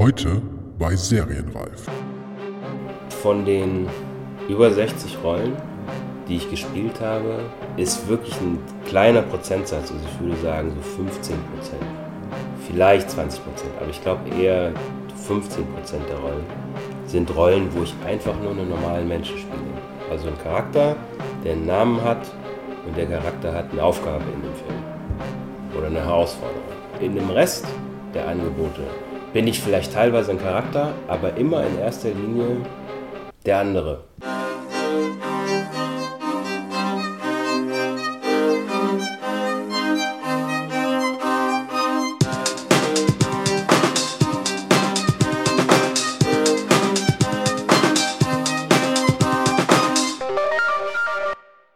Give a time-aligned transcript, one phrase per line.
[0.00, 0.40] Heute
[0.78, 1.84] bei Serienreif.
[3.22, 3.86] Von den
[4.48, 5.52] über 60 Rollen,
[6.26, 7.40] die ich gespielt habe,
[7.76, 11.82] ist wirklich ein kleiner Prozentsatz, also ich würde sagen so 15 Prozent,
[12.66, 14.72] vielleicht 20 Prozent, aber ich glaube eher
[15.26, 16.46] 15 Prozent der Rollen
[17.04, 19.60] sind Rollen, wo ich einfach nur einen normalen Menschen spiele.
[20.10, 20.96] Also ein Charakter,
[21.44, 22.26] der einen Namen hat
[22.86, 24.82] und der Charakter hat eine Aufgabe in dem Film
[25.76, 26.62] oder eine Herausforderung.
[27.02, 27.66] In dem Rest
[28.14, 28.80] der Angebote
[29.32, 32.56] bin ich vielleicht teilweise ein Charakter, aber immer in erster Linie
[33.46, 34.04] der andere.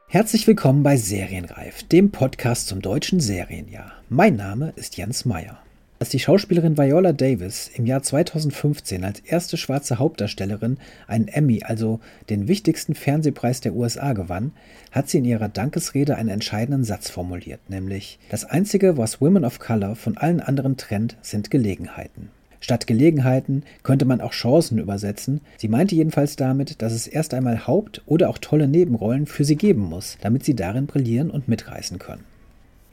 [0.08, 3.92] Herzlich willkommen bei Serienreif, dem Podcast zum deutschen Serienjahr.
[4.08, 5.58] Mein Name ist Jens Meyer.
[6.00, 12.00] Als die Schauspielerin Viola Davis im Jahr 2015 als erste schwarze Hauptdarstellerin einen Emmy, also
[12.28, 14.52] den wichtigsten Fernsehpreis der USA, gewann,
[14.90, 19.60] hat sie in ihrer Dankesrede einen entscheidenden Satz formuliert, nämlich Das Einzige, was Women of
[19.60, 22.30] Color von allen anderen trennt, sind Gelegenheiten.
[22.60, 25.42] Statt Gelegenheiten könnte man auch Chancen übersetzen.
[25.58, 29.56] Sie meinte jedenfalls damit, dass es erst einmal Haupt- oder auch tolle Nebenrollen für sie
[29.56, 32.24] geben muss, damit sie darin brillieren und mitreißen können.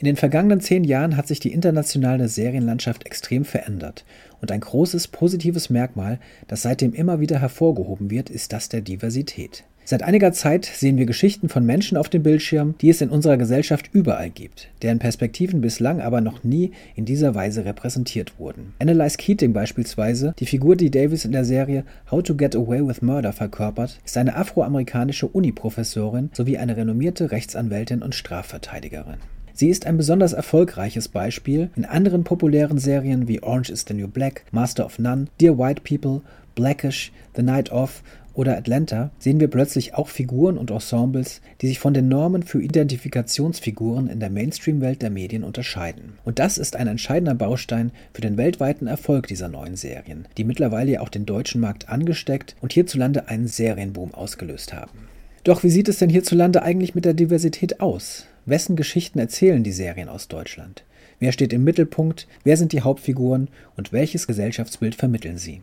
[0.01, 4.03] In den vergangenen zehn Jahren hat sich die internationale Serienlandschaft extrem verändert
[4.41, 9.63] und ein großes positives Merkmal, das seitdem immer wieder hervorgehoben wird, ist das der Diversität.
[9.85, 13.37] Seit einiger Zeit sehen wir Geschichten von Menschen auf dem Bildschirm, die es in unserer
[13.37, 18.73] Gesellschaft überall gibt, deren Perspektiven bislang aber noch nie in dieser Weise repräsentiert wurden.
[18.79, 23.03] Annalise Keating beispielsweise, die Figur, die Davis in der Serie How to Get Away with
[23.03, 29.17] Murder verkörpert, ist eine afroamerikanische Uni-Professorin sowie eine renommierte Rechtsanwältin und Strafverteidigerin.
[29.61, 31.69] Sie ist ein besonders erfolgreiches Beispiel.
[31.75, 35.83] In anderen populären Serien wie Orange is the New Black, Master of None, Dear White
[35.83, 36.21] People,
[36.55, 38.01] Blackish, The Night Of
[38.33, 42.59] oder Atlanta sehen wir plötzlich auch Figuren und Ensembles, die sich von den Normen für
[42.59, 46.13] Identifikationsfiguren in der Mainstream-Welt der Medien unterscheiden.
[46.25, 50.93] Und das ist ein entscheidender Baustein für den weltweiten Erfolg dieser neuen Serien, die mittlerweile
[50.93, 55.07] ja auch den deutschen Markt angesteckt und hierzulande einen Serienboom ausgelöst haben.
[55.43, 58.25] Doch wie sieht es denn hierzulande eigentlich mit der Diversität aus?
[58.51, 60.83] Wessen Geschichten erzählen die Serien aus Deutschland?
[61.19, 62.27] Wer steht im Mittelpunkt?
[62.43, 63.47] Wer sind die Hauptfiguren?
[63.77, 65.61] Und welches Gesellschaftsbild vermitteln sie?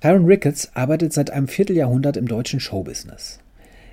[0.00, 3.40] Tyron Ricketts arbeitet seit einem Vierteljahrhundert im deutschen Showbusiness.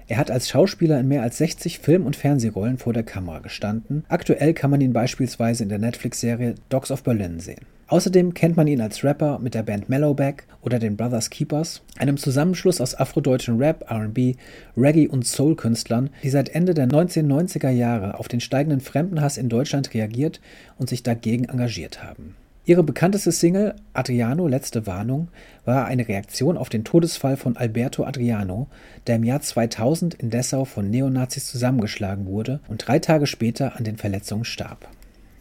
[0.08, 4.06] Er hat als Schauspieler in mehr als 60 Film- und Fernsehrollen vor der Kamera gestanden.
[4.10, 7.66] Aktuell kann man ihn beispielsweise in der Netflix-Serie Dogs of Berlin sehen.
[7.88, 12.18] Außerdem kennt man ihn als Rapper mit der Band Mellowback oder den Brothers Keepers, einem
[12.18, 14.35] Zusammenschluss aus afrodeutschen Rap, RB,
[14.75, 19.94] Reggae und Soul-Künstlern, die seit Ende der 1990er Jahre auf den steigenden Fremdenhass in Deutschland
[19.94, 20.41] reagiert
[20.79, 22.35] und sich dagegen engagiert haben.
[22.68, 25.28] Ihre bekannteste Single Adriano Letzte Warnung
[25.66, 28.67] war eine Reaktion auf den Todesfall von Alberto Adriano,
[29.06, 33.84] der im Jahr 2000 in Dessau von Neonazis zusammengeschlagen wurde und drei Tage später an
[33.84, 34.88] den Verletzungen starb.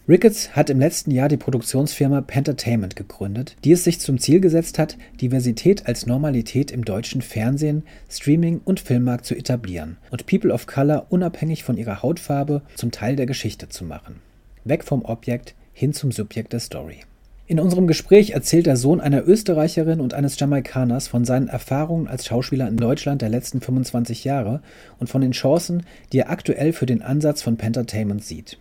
[0.07, 4.79] Ricketts hat im letzten Jahr die Produktionsfirma Pentertainment gegründet, die es sich zum Ziel gesetzt
[4.79, 10.67] hat, Diversität als Normalität im deutschen Fernsehen, Streaming und Filmmarkt zu etablieren und People of
[10.67, 14.17] Color unabhängig von ihrer Hautfarbe zum Teil der Geschichte zu machen.
[14.65, 16.99] Weg vom Objekt hin zum Subjekt der Story.
[17.47, 22.27] In unserem Gespräch erzählt der Sohn einer Österreicherin und eines Jamaikaners von seinen Erfahrungen als
[22.27, 24.61] Schauspieler in Deutschland der letzten 25 Jahre
[24.99, 28.59] und von den Chancen, die er aktuell für den Ansatz von Pentertainment sieht.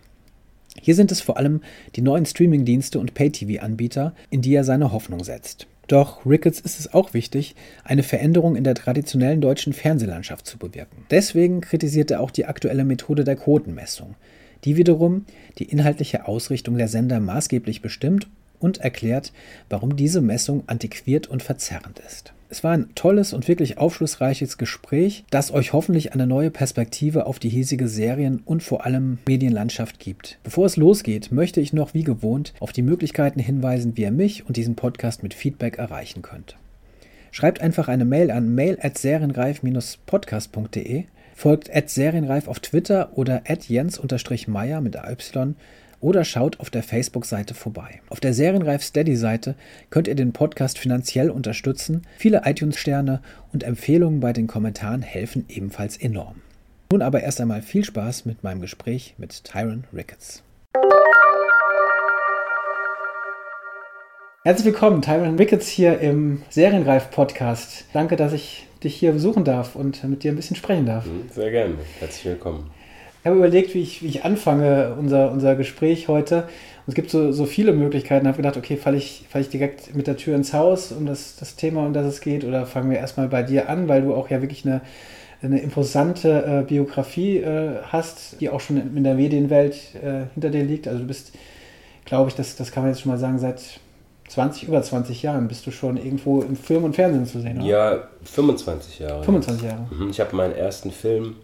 [0.80, 1.62] Hier sind es vor allem
[1.96, 5.66] die neuen Streamingdienste und Pay-TV-Anbieter, in die er seine Hoffnung setzt.
[5.88, 7.54] Doch Ricketts ist es auch wichtig,
[7.84, 11.04] eine Veränderung in der traditionellen deutschen Fernsehlandschaft zu bewirken.
[11.10, 14.14] Deswegen kritisiert er auch die aktuelle Methode der Quotenmessung,
[14.64, 15.26] die wiederum
[15.58, 19.32] die inhaltliche Ausrichtung der Sender maßgeblich bestimmt und erklärt,
[19.68, 22.33] warum diese Messung antiquiert und verzerrend ist.
[22.54, 27.40] Es war ein tolles und wirklich aufschlussreiches Gespräch, das euch hoffentlich eine neue Perspektive auf
[27.40, 30.38] die hiesige Serien- und vor allem Medienlandschaft gibt.
[30.44, 34.46] Bevor es losgeht, möchte ich noch wie gewohnt auf die Möglichkeiten hinweisen, wie ihr mich
[34.46, 36.56] und diesen Podcast mit Feedback erreichen könnt.
[37.32, 45.16] Schreibt einfach eine Mail an mail@serienreif-podcast.de, folgt @serienreif auf Twitter oder @jens-meyer mit AY
[46.04, 48.02] oder schaut auf der Facebook-Seite vorbei.
[48.10, 49.54] Auf der Serienreif Steady-Seite
[49.88, 52.02] könnt ihr den Podcast finanziell unterstützen.
[52.18, 53.22] Viele iTunes-Sterne
[53.54, 56.42] und Empfehlungen bei den Kommentaren helfen ebenfalls enorm.
[56.92, 60.42] Nun aber erst einmal viel Spaß mit meinem Gespräch mit Tyron Ricketts.
[64.44, 67.86] Herzlich willkommen, Tyron Ricketts hier im Serienreif-Podcast.
[67.94, 71.06] Danke, dass ich dich hier besuchen darf und mit dir ein bisschen sprechen darf.
[71.30, 71.76] Sehr gerne.
[71.98, 72.70] Herzlich willkommen.
[73.24, 76.42] Ich habe überlegt, wie ich, wie ich anfange, unser, unser Gespräch heute.
[76.42, 78.26] Und es gibt so, so viele Möglichkeiten.
[78.26, 81.06] Ich habe gedacht, okay, falle ich, fall ich direkt mit der Tür ins Haus um
[81.06, 84.02] das, das Thema, um das es geht, oder fangen wir erstmal bei dir an, weil
[84.02, 84.82] du auch ja wirklich eine,
[85.40, 90.50] eine imposante äh, Biografie äh, hast, die auch schon in, in der Medienwelt äh, hinter
[90.50, 90.86] dir liegt.
[90.86, 91.32] Also du bist,
[92.04, 93.80] glaube ich, das, das kann man jetzt schon mal sagen, seit
[94.28, 97.66] 20, über 20 Jahren bist du schon irgendwo im Film und Fernsehen zu sehen, oder?
[97.66, 99.24] Ja, 25 Jahre.
[99.24, 99.86] 25 Jahre.
[99.90, 100.10] Mhm.
[100.10, 101.36] Ich habe meinen ersten Film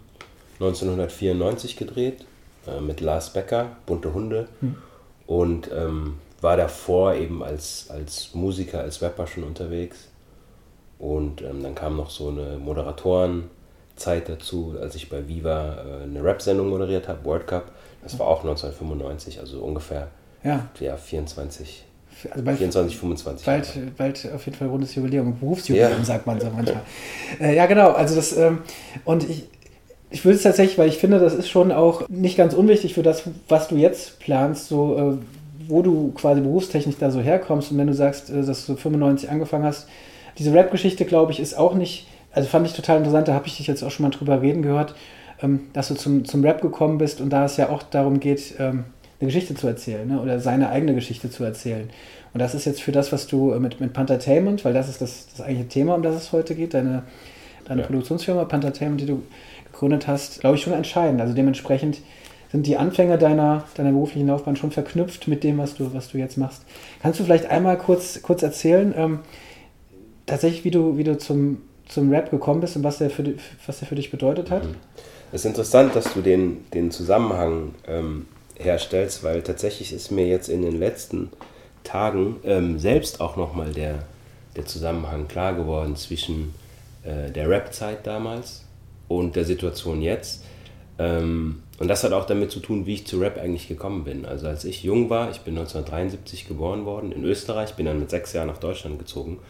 [0.60, 2.24] 1994 gedreht
[2.66, 4.48] äh, mit Lars Becker, Bunte Hunde.
[4.60, 4.76] Hm.
[5.26, 10.08] Und ähm, war davor eben als, als Musiker, als Rapper schon unterwegs.
[10.98, 16.22] Und ähm, dann kam noch so eine Moderatoren-Zeit dazu, als ich bei Viva äh, eine
[16.22, 17.72] Rap-Sendung moderiert habe, World Cup.
[18.02, 20.08] Das war auch 1995, also ungefähr
[20.42, 20.68] ja.
[20.78, 21.84] Ja, 24
[22.30, 23.46] also bald, 24, 25.
[23.46, 26.04] Bald, bald auf jeden Fall rundes Jubiläum, Berufsjubiläum, ja.
[26.04, 26.82] sagt man so manchmal.
[27.40, 27.92] Äh, ja, genau.
[27.92, 28.58] Also das, ähm,
[29.04, 29.48] und ich,
[30.10, 33.02] ich würde es tatsächlich, weil ich finde, das ist schon auch nicht ganz unwichtig für
[33.02, 35.24] das, was du jetzt planst, so äh,
[35.68, 39.30] wo du quasi berufstechnisch da so herkommst und wenn du sagst, äh, dass du 95
[39.30, 39.88] angefangen hast.
[40.38, 43.56] Diese Rap-Geschichte, glaube ich, ist auch nicht, also fand ich total interessant, da habe ich
[43.56, 44.94] dich jetzt auch schon mal drüber reden gehört,
[45.42, 48.54] ähm, dass du zum, zum Rap gekommen bist und da es ja auch darum geht,
[48.58, 48.84] ähm,
[49.20, 50.20] eine Geschichte zu erzählen ne?
[50.20, 51.88] oder seine eigene Geschichte zu erzählen.
[52.32, 55.00] Und das ist jetzt für das, was du äh, mit, mit Panthertainment, weil das ist
[55.00, 57.02] das, das eigentliche Thema, um das es heute geht, deine,
[57.66, 57.86] deine ja.
[57.86, 59.22] Produktionsfirma Panthertainment, die du
[59.72, 61.20] gegründet hast, glaube ich, schon entscheidend.
[61.20, 61.98] Also dementsprechend
[62.50, 66.18] sind die Anfänge deiner, deiner beruflichen Laufbahn schon verknüpft mit dem, was du, was du
[66.18, 66.64] jetzt machst.
[67.00, 69.20] Kannst du vielleicht einmal kurz, kurz erzählen, ähm,
[70.26, 71.58] tatsächlich, wie du, wie du zum,
[71.88, 73.34] zum Rap gekommen bist und was der für,
[73.66, 74.62] was der für dich bedeutet hat?
[75.32, 78.26] Es ist interessant, dass du den, den Zusammenhang ähm,
[78.58, 81.30] herstellst, weil tatsächlich ist mir jetzt in den letzten
[81.84, 84.00] Tagen ähm, selbst auch nochmal der,
[84.56, 86.52] der Zusammenhang klar geworden zwischen
[87.04, 88.64] äh, der Rap-Zeit damals
[89.10, 90.44] und der Situation jetzt.
[90.98, 94.24] Ähm, und das hat auch damit zu tun, wie ich zu Rap eigentlich gekommen bin.
[94.24, 98.10] Also als ich jung war, ich bin 1973 geboren worden in Österreich, bin dann mit
[98.10, 99.40] sechs Jahren nach Deutschland gezogen.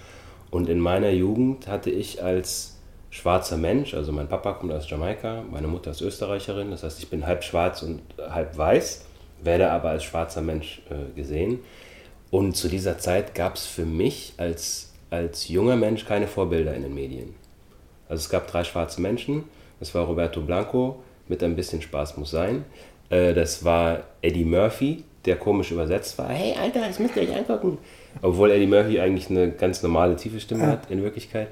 [0.50, 2.78] Und in meiner Jugend hatte ich als
[3.10, 7.10] schwarzer Mensch, also mein Papa kommt aus Jamaika, meine Mutter ist Österreicherin, das heißt, ich
[7.10, 9.04] bin halb schwarz und halb weiß,
[9.42, 11.58] werde aber als schwarzer Mensch äh, gesehen.
[12.30, 16.82] Und zu dieser Zeit gab es für mich als, als junger Mensch keine Vorbilder in
[16.82, 17.34] den Medien.
[18.10, 19.44] Also es gab drei schwarze Menschen.
[19.78, 22.64] Das war Roberto Blanco mit ein bisschen Spaß muss sein.
[23.08, 26.28] Äh, das war Eddie Murphy, der komisch übersetzt war.
[26.28, 27.78] Hey Alter, das müsst ihr euch angucken.
[28.20, 31.48] Obwohl Eddie Murphy eigentlich eine ganz normale tiefe Stimme hat in Wirklichkeit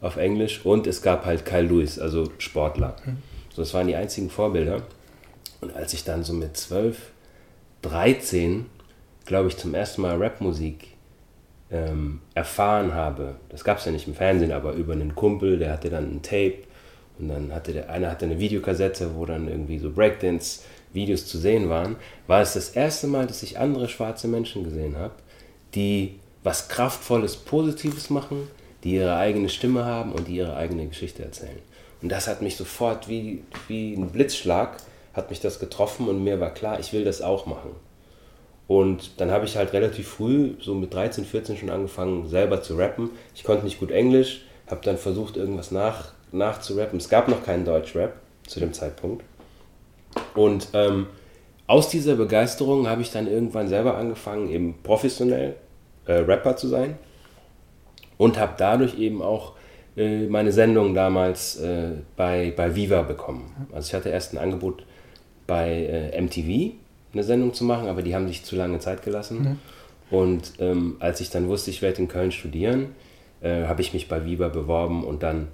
[0.00, 0.64] auf Englisch.
[0.64, 2.96] Und es gab halt Kyle Lewis, also Sportler.
[3.54, 4.82] So, das waren die einzigen Vorbilder.
[5.60, 6.96] Und als ich dann so mit 12,
[7.82, 8.66] 13,
[9.26, 10.88] glaube ich, zum ersten Mal Rapmusik
[11.70, 15.72] ähm, erfahren habe, das gab es ja nicht im Fernsehen, aber über einen Kumpel, der
[15.72, 16.58] hatte dann ein Tape
[17.18, 21.68] und dann hatte der eine hatte eine Videokassette, wo dann irgendwie so Breakdance-Videos zu sehen
[21.68, 21.96] waren,
[22.26, 25.14] war es das erste Mal, dass ich andere schwarze Menschen gesehen habe,
[25.74, 28.48] die was Kraftvolles, Positives machen,
[28.82, 31.58] die ihre eigene Stimme haben und die ihre eigene Geschichte erzählen.
[32.02, 34.78] Und das hat mich sofort wie, wie ein Blitzschlag,
[35.12, 37.70] hat mich das getroffen und mir war klar, ich will das auch machen.
[38.70, 42.76] Und dann habe ich halt relativ früh, so mit 13, 14 schon angefangen, selber zu
[42.76, 43.10] rappen.
[43.34, 47.00] Ich konnte nicht gut Englisch, habe dann versucht, irgendwas nach, nachzurappen.
[47.00, 48.12] Es gab noch keinen Deutschrap
[48.46, 49.24] zu dem Zeitpunkt.
[50.36, 51.08] Und ähm,
[51.66, 55.56] aus dieser Begeisterung habe ich dann irgendwann selber angefangen, eben professionell
[56.06, 56.96] äh, Rapper zu sein.
[58.18, 59.54] Und habe dadurch eben auch
[59.96, 63.66] äh, meine Sendung damals äh, bei, bei Viva bekommen.
[63.72, 64.84] Also ich hatte erst ein Angebot
[65.48, 66.76] bei äh, MTV
[67.12, 69.42] eine Sendung zu machen, aber die haben sich zu lange Zeit gelassen.
[69.42, 69.58] Mhm.
[70.10, 72.94] Und ähm, als ich dann wusste, ich werde in Köln studieren,
[73.40, 75.48] äh, habe ich mich bei Viva beworben und dann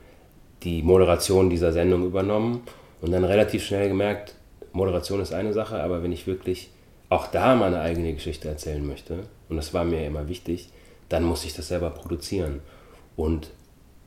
[0.62, 2.62] die Moderation dieser Sendung übernommen
[3.00, 4.34] und dann relativ schnell gemerkt,
[4.72, 6.70] Moderation ist eine Sache, aber wenn ich wirklich
[7.08, 10.70] auch da meine eigene Geschichte erzählen möchte, und das war mir immer wichtig,
[11.08, 12.60] dann muss ich das selber produzieren.
[13.14, 13.50] Und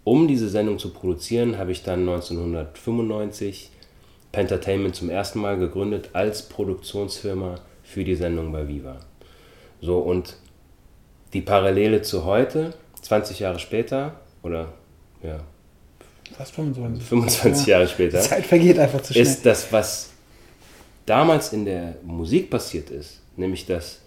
[0.04, 3.72] um diese Sendung zu produzieren, habe ich dann 1995
[4.32, 8.98] Pentertainment zum ersten Mal gegründet als Produktionsfirma für die Sendung bei Viva.
[9.82, 10.36] So, und
[11.34, 14.74] die Parallele zu heute, 20 Jahre später, oder
[15.24, 15.40] ja,
[16.36, 19.26] fast 25, 25 Jahre später, Zeit vergeht einfach zu schnell.
[19.26, 20.12] ist das, was
[21.06, 24.02] damals in der Musik passiert ist, nämlich dass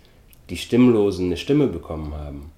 [0.50, 2.52] die Stimmlosen eine Stimme bekommen haben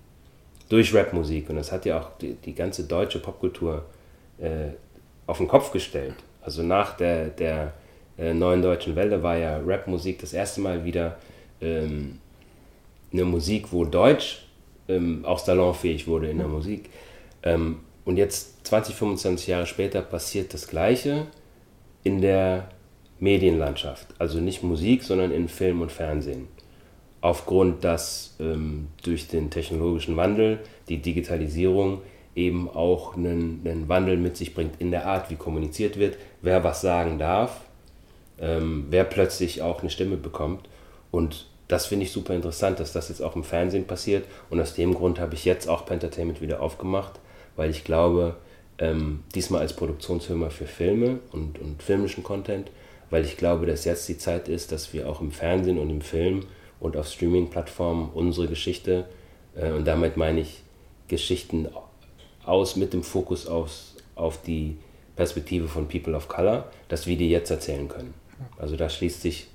[0.68, 1.48] durch Rapmusik.
[1.50, 3.84] Und das hat ja auch die, die ganze deutsche Popkultur
[4.38, 4.70] äh,
[5.26, 6.14] auf den Kopf gestellt.
[6.44, 7.72] Also nach der, der
[8.18, 11.16] äh, neuen deutschen Welle war ja Rapmusik das erste Mal wieder
[11.60, 12.18] ähm,
[13.12, 14.44] eine Musik, wo Deutsch
[14.88, 16.90] ähm, auch salonfähig wurde in der Musik.
[17.42, 21.26] Ähm, und jetzt, 20, 25 Jahre später, passiert das Gleiche
[22.02, 22.68] in der
[23.18, 24.08] Medienlandschaft.
[24.18, 26.48] Also nicht Musik, sondern in Film und Fernsehen.
[27.22, 30.58] Aufgrund, dass ähm, durch den technologischen Wandel,
[30.90, 32.02] die Digitalisierung
[32.34, 36.62] eben auch einen, einen, Wandel mit sich bringt in der Art, wie kommuniziert wird, wer
[36.62, 37.60] was sagen darf,
[38.38, 40.68] ähm, wer plötzlich auch eine Stimme bekommt.
[41.10, 44.26] Und das finde ich super interessant, dass das jetzt auch im Fernsehen passiert.
[44.50, 47.18] Und aus dem Grund habe ich jetzt auch Pentertainment wieder aufgemacht,
[47.56, 48.36] weil ich glaube,
[48.78, 52.70] ähm, diesmal als Produktionsfirma für Filme und, und filmischen Content,
[53.10, 56.00] weil ich glaube, dass jetzt die Zeit ist, dass wir auch im Fernsehen und im
[56.00, 56.44] Film
[56.80, 59.06] und auf Streaming-Plattformen unsere Geschichte,
[59.54, 60.62] äh, und damit meine ich
[61.08, 61.68] Geschichten
[62.44, 64.76] aus mit dem Fokus aus, auf die
[65.16, 68.14] Perspektive von People of Color, dass wir die jetzt erzählen können.
[68.58, 69.48] Also da schließt sich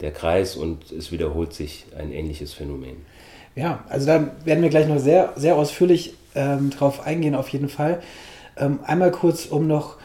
[0.00, 2.96] der Kreis und es wiederholt sich ein ähnliches Phänomen.
[3.56, 7.68] Ja, also da werden wir gleich noch sehr, sehr ausführlich ähm, drauf eingehen, auf jeden
[7.68, 8.00] Fall.
[8.56, 9.96] Ähm, einmal kurz, um noch,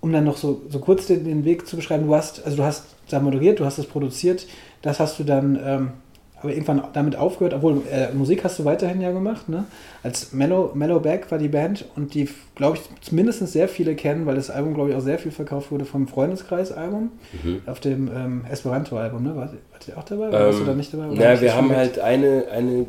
[0.00, 2.06] um dann noch so, so kurz den, den, Weg zu beschreiben.
[2.06, 4.46] Du hast, also du hast da moderiert, du hast es produziert,
[4.82, 5.92] das hast du dann ähm,
[6.40, 9.64] aber irgendwann damit aufgehört, obwohl äh, Musik hast du weiterhin ja gemacht, ne?
[10.02, 14.24] Als Mellow, Mellow Back war die Band und die, glaube ich, mindestens sehr viele kennen,
[14.24, 17.10] weil das Album, glaube ich, auch sehr viel verkauft wurde vom Freundeskreis-Album
[17.42, 17.62] mhm.
[17.66, 19.36] auf dem ähm, Esperanto-Album, ne?
[19.36, 20.26] Wart, wart ihr auch dabei?
[20.26, 21.14] Ähm, warst du da nicht dabei?
[21.14, 22.86] Ja, wir haben halt eine, eine, äh,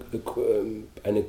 [1.03, 1.25] eine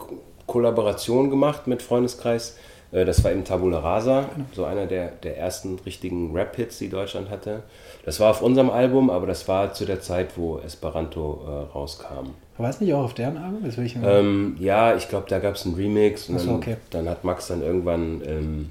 [0.47, 2.57] Kollaboration gemacht mit Freundeskreis.
[2.93, 4.47] Äh, das war eben Tabula Rasa, genau.
[4.53, 7.65] so einer der, der ersten richtigen Rap-Hits, die Deutschland hatte.
[8.05, 12.31] Das war auf unserem Album, aber das war zu der Zeit, wo Esperanto äh, rauskam.
[12.59, 13.65] War es nicht auch auf deren Album?
[13.65, 16.77] Ich ähm, ja, ich glaube, da gab es einen Remix und so, dann, okay.
[16.91, 18.71] dann, hat Max dann irgendwann ähm,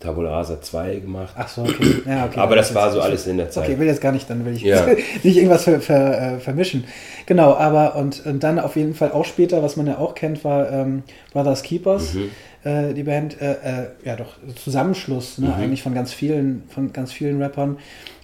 [0.00, 1.34] Tabula Rasa 2 gemacht.
[1.36, 2.02] Ach so, okay.
[2.06, 3.64] Ja, okay aber das, das war so alles in der Zeit.
[3.64, 4.86] Okay, ich will jetzt gar nicht, dann will ich ja.
[5.22, 6.84] nicht irgendwas ver, ver, äh, vermischen.
[7.26, 10.44] Genau, aber und, und, dann auf jeden Fall auch später, was man ja auch kennt,
[10.44, 12.14] war ähm, Brothers Keepers.
[12.14, 12.30] Mhm.
[12.64, 15.54] Äh, die Band, äh, äh ja doch, Zusammenschluss, ne, mhm.
[15.54, 17.78] eigentlich von ganz vielen, von ganz vielen Rappern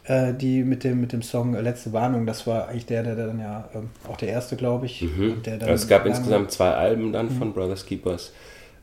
[0.04, 3.26] äh, die mit dem, mit dem Song Letzte Warnung, das war eigentlich der, der, der
[3.28, 5.02] dann ja ähm, auch der erste, glaube ich.
[5.02, 5.42] Mhm.
[5.44, 7.38] Der es gab insgesamt zwei Alben dann mhm.
[7.38, 8.32] von Brothers Keepers.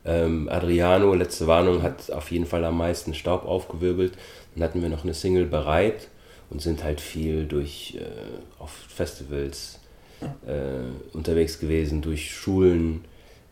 [0.04, 4.14] Ähm, Adriano, Letzte Warnung, hat auf jeden Fall am meisten Staub aufgewirbelt.
[4.54, 6.08] Dann hatten wir noch eine Single bereit
[6.48, 9.78] und sind halt viel durch äh, auf Festivals
[10.46, 13.04] äh, unterwegs gewesen, durch Schulen,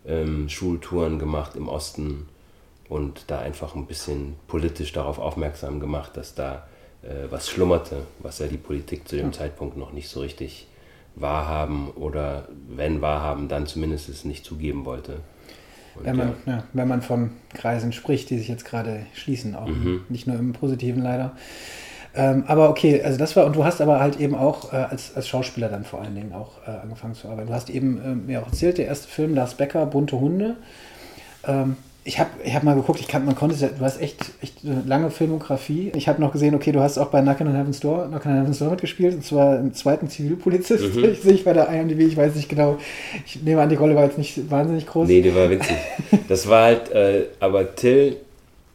[0.06, 2.28] ähm, Schultouren gemacht im Osten
[2.88, 6.66] und da einfach ein bisschen politisch darauf aufmerksam gemacht, dass da
[7.30, 9.32] was schlummerte, was ja die Politik zu dem.
[9.32, 10.66] Zeitpunkt noch nicht so richtig
[11.14, 15.20] wahrhaben oder wenn wahrhaben, dann zumindest es nicht zugeben wollte.
[15.94, 16.52] Und wenn, man, ja.
[16.52, 20.04] Ja, wenn man von Kreisen spricht, die sich jetzt gerade schließen, auch mhm.
[20.08, 21.36] nicht nur im Positiven leider.
[22.14, 25.14] Ähm, aber okay, also das war, und du hast aber halt eben auch äh, als,
[25.14, 27.48] als Schauspieler dann vor allen Dingen auch äh, angefangen zu arbeiten.
[27.48, 30.56] Du hast eben äh, mir auch erzählt, der erste Film, Lars Becker, Bunte Hunde.
[31.46, 31.76] Ähm,
[32.08, 34.82] ich habe ich hab mal geguckt, ich kann, man konnte, du hast echt, echt eine
[34.86, 35.92] lange Filmografie.
[35.94, 38.32] Ich habe noch gesehen, okay, du hast auch bei Knock on Heaven's Door, Knock on
[38.32, 40.94] Heaven's Door mitgespielt, und zwar im zweiten Zivilpolizist.
[40.94, 41.04] Mhm.
[41.12, 42.78] Ich sehe ich bei der IMDb, ich weiß nicht genau.
[43.26, 45.06] Ich nehme an, die Rolle war jetzt nicht wahnsinnig groß.
[45.06, 45.76] Nee, die war witzig.
[46.28, 48.16] Das war halt, äh, aber Till,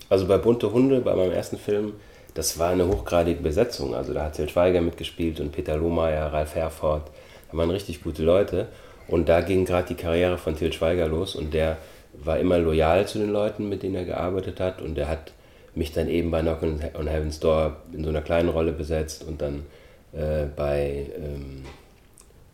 [0.09, 1.93] also bei Bunte Hunde, bei meinem ersten Film,
[2.35, 3.95] das war eine hochgradige Besetzung.
[3.95, 7.09] Also da hat Till Schweiger mitgespielt und Peter Lohmeier, Ralf Herford.
[7.51, 8.67] Da waren richtig gute Leute.
[9.07, 11.77] Und da ging gerade die Karriere von Till Schweiger los und der
[12.13, 14.81] war immer loyal zu den Leuten, mit denen er gearbeitet hat.
[14.81, 15.33] Und er hat
[15.75, 19.41] mich dann eben bei Knock on Heaven's Door in so einer kleinen Rolle besetzt und
[19.41, 19.65] dann
[20.13, 21.63] äh, bei ähm,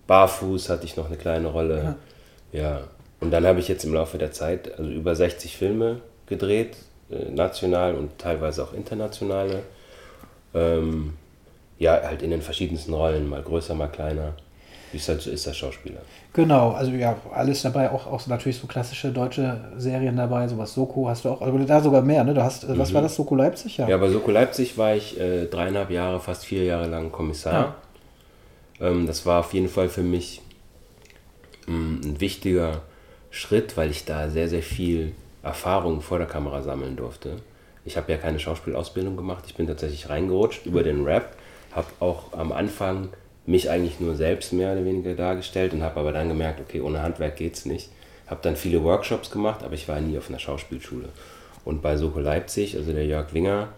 [0.08, 1.98] Barfuß hatte ich noch eine kleine Rolle.
[2.52, 2.60] Ja.
[2.60, 2.82] ja.
[3.20, 6.78] Und dann habe ich jetzt im Laufe der Zeit also über 60 Filme gedreht,
[7.12, 9.64] äh, national und teilweise auch internationale.
[10.54, 11.14] Ähm,
[11.78, 14.34] ja, halt in den verschiedensten Rollen, mal größer, mal kleiner.
[14.92, 16.00] Wie es halt so ist, der Schauspieler.
[16.34, 21.08] Genau, also ja, alles dabei, auch, auch natürlich so klassische deutsche Serien dabei, sowas Soko
[21.08, 22.34] hast du auch, also da sogar mehr, ne?
[22.34, 22.78] Du hast, mhm.
[22.78, 23.78] was war das, Soko Leipzig?
[23.78, 27.76] Ja, ja bei Soko Leipzig war ich äh, dreieinhalb Jahre, fast vier Jahre lang Kommissar.
[28.80, 28.88] Ja.
[28.88, 30.42] Ähm, das war auf jeden Fall für mich
[31.68, 32.82] ähm, ein wichtiger
[33.32, 37.38] Schritt, weil ich da sehr, sehr viel Erfahrung vor der Kamera sammeln durfte.
[37.86, 41.36] Ich habe ja keine Schauspielausbildung gemacht, ich bin tatsächlich reingerutscht über den Rap,
[41.72, 43.10] habe auch am Anfang
[43.50, 47.02] mich eigentlich nur selbst mehr oder weniger dargestellt und habe aber dann gemerkt, okay, ohne
[47.02, 47.90] Handwerk geht es nicht.
[48.28, 51.10] Habe dann viele Workshops gemacht, aber ich war nie auf einer Schauspielschule.
[51.66, 53.70] Und bei Soko Leipzig, also der Jörg Winger,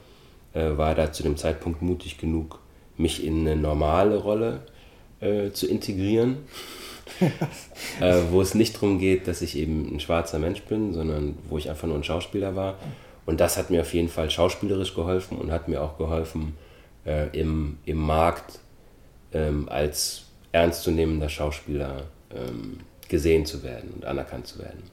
[0.53, 2.59] äh, war da zu dem Zeitpunkt mutig genug,
[2.97, 4.59] mich in eine normale Rolle
[5.21, 6.39] äh, zu integrieren.
[8.01, 11.57] äh, wo es nicht darum geht, dass ich eben ein schwarzer Mensch bin, sondern wo
[11.57, 12.77] ich einfach nur ein Schauspieler war.
[13.25, 16.57] Und das hat mir auf jeden Fall schauspielerisch geholfen und hat mir auch geholfen,
[17.05, 18.59] äh, im, im Markt
[19.33, 22.03] ähm, als ernstzunehmender Schauspieler
[22.35, 24.83] ähm, gesehen zu werden und anerkannt zu werden.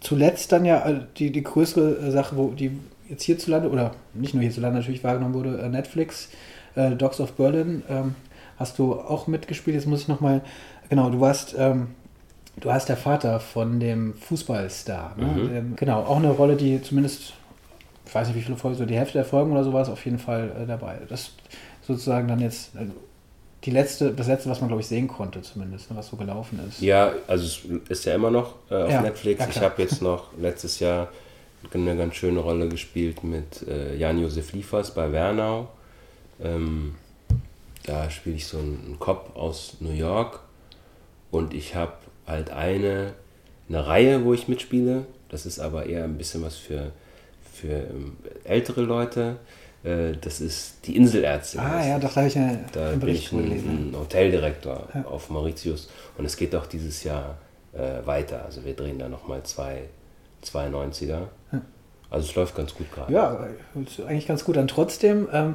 [0.00, 2.72] Zuletzt dann ja äh, die, die größere Sache, wo die
[3.08, 6.28] jetzt hierzulande, oder nicht nur hierzulande natürlich wahrgenommen wurde, äh, Netflix
[6.74, 8.14] äh, Dogs of Berlin ähm,
[8.58, 9.76] hast du auch mitgespielt.
[9.76, 10.40] Jetzt muss ich nochmal,
[10.88, 11.88] genau, du warst, ähm,
[12.60, 15.16] du hast der Vater von dem Fußballstar.
[15.16, 15.26] Ne?
[15.26, 15.54] Mhm.
[15.54, 17.34] Ähm, genau, auch eine Rolle, die zumindest,
[18.06, 19.88] ich weiß nicht wie viele Folgen, so die Hälfte der Folgen oder so war es
[19.88, 20.98] auf jeden Fall äh, dabei.
[21.08, 21.32] Das
[21.86, 22.92] sozusagen dann jetzt also
[23.64, 26.60] die letzte, das letzte, was man glaube ich sehen konnte zumindest, ne, was so gelaufen
[26.68, 26.80] ist.
[26.80, 29.40] Ja, also es ist ja immer noch äh, auf Ja, Netflix.
[29.40, 31.08] ja, ich habe jetzt noch letztes Jahr
[31.72, 35.68] eine ganz schöne Rolle gespielt mit äh, Jan-Josef Liefers bei Wernau.
[36.42, 36.96] Ähm,
[37.84, 40.40] da spiele ich so einen, einen Cop aus New York
[41.30, 41.92] und ich habe
[42.26, 43.12] halt eine,
[43.68, 45.06] eine Reihe, wo ich mitspiele.
[45.28, 46.92] Das ist aber eher ein bisschen was für,
[47.52, 49.36] für ähm, ältere Leute.
[49.84, 51.60] Äh, das ist die Inselärztin.
[51.60, 54.88] Ah ja, doch, da habe ich ja Da einen bin Bericht ich ein, ein Hoteldirektor
[54.94, 55.04] Ja.
[55.04, 57.36] auf Mauritius und es geht auch dieses Jahr
[57.72, 58.44] äh, weiter.
[58.44, 59.82] Also wir drehen da nochmal zwei,
[60.42, 61.22] zwei 90er.
[62.10, 63.12] Also es läuft ganz gut gerade.
[63.12, 63.46] Ja,
[64.06, 64.68] eigentlich ganz gut an.
[64.68, 65.54] Trotzdem ähm,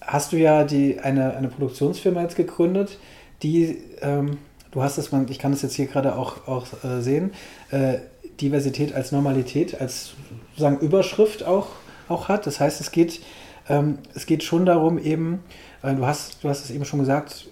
[0.00, 2.98] hast du ja die, eine, eine Produktionsfirma jetzt gegründet,
[3.42, 4.38] die, ähm,
[4.70, 7.32] du hast es, ich kann das jetzt hier gerade auch, auch äh, sehen,
[7.70, 7.98] äh,
[8.40, 10.12] Diversität als Normalität, als
[10.50, 11.66] sozusagen Überschrift auch,
[12.10, 12.46] auch hat.
[12.46, 13.20] Das heißt, es geht,
[13.68, 15.40] ähm, es geht schon darum, eben,
[15.82, 17.48] äh, du, hast, du hast es eben schon gesagt,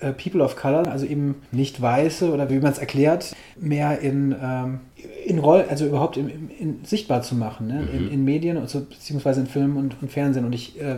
[0.00, 4.34] äh, People of Color, also eben nicht Weiße oder wie man es erklärt, mehr in,
[4.40, 4.80] ähm,
[5.24, 7.88] in Roll, also überhaupt in, in, in sichtbar zu machen, ne?
[7.92, 10.44] in, in Medien und so, beziehungsweise in Filmen und, und Fernsehen.
[10.44, 10.96] Und ich äh,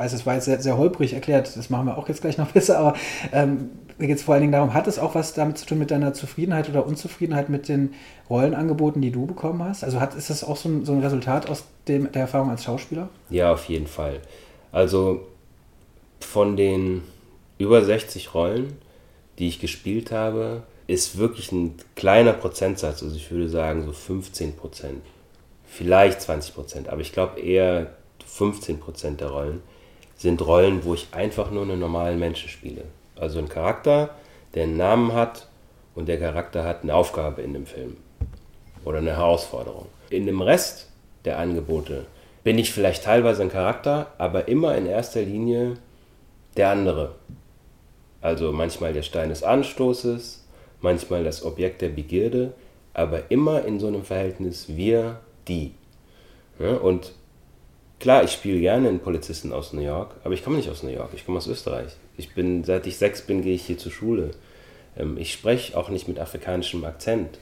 [0.00, 2.50] weiß, es war jetzt sehr, sehr holprig erklärt, das machen wir auch jetzt gleich noch
[2.52, 2.94] besser, aber
[3.32, 5.90] ähm, geht es vor allen Dingen darum, hat es auch was damit zu tun mit
[5.90, 7.94] deiner Zufriedenheit oder Unzufriedenheit mit den
[8.28, 9.84] Rollenangeboten, die du bekommen hast?
[9.84, 12.64] Also hat, ist das auch so ein, so ein Resultat aus dem, der Erfahrung als
[12.64, 13.08] Schauspieler?
[13.28, 14.20] Ja, auf jeden Fall.
[14.72, 15.26] Also
[16.20, 17.02] von den
[17.58, 18.78] über 60 Rollen,
[19.38, 24.56] die ich gespielt habe, ist wirklich ein kleiner Prozentsatz, also ich würde sagen so 15
[24.56, 25.02] Prozent,
[25.66, 27.94] vielleicht 20 Prozent, aber ich glaube eher
[28.26, 29.62] 15 Prozent der Rollen
[30.20, 32.84] sind Rollen, wo ich einfach nur einen normalen Menschen spiele.
[33.16, 34.10] Also ein Charakter,
[34.54, 35.48] der einen Namen hat
[35.94, 37.96] und der Charakter hat eine Aufgabe in dem Film
[38.84, 39.86] oder eine Herausforderung.
[40.10, 40.90] In dem Rest
[41.24, 42.04] der Angebote
[42.44, 45.78] bin ich vielleicht teilweise ein Charakter, aber immer in erster Linie
[46.54, 47.14] der andere.
[48.20, 50.46] Also manchmal der Stein des Anstoßes,
[50.82, 52.52] manchmal das Objekt der Begierde,
[52.92, 55.72] aber immer in so einem Verhältnis wir, die.
[56.58, 57.14] Ja, und
[58.00, 60.90] klar, ich spiele gerne einen Polizisten aus New York, aber ich komme nicht aus New
[60.90, 61.92] York, ich komme aus Österreich.
[62.16, 64.32] Ich bin, seit ich sechs bin, gehe ich hier zur Schule.
[64.96, 67.38] Ähm, ich spreche auch nicht mit afrikanischem Akzent.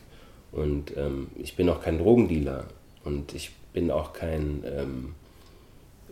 [0.52, 2.66] Und ähm, ich bin auch kein Drogendealer.
[3.04, 5.14] Und ich bin auch kein ähm,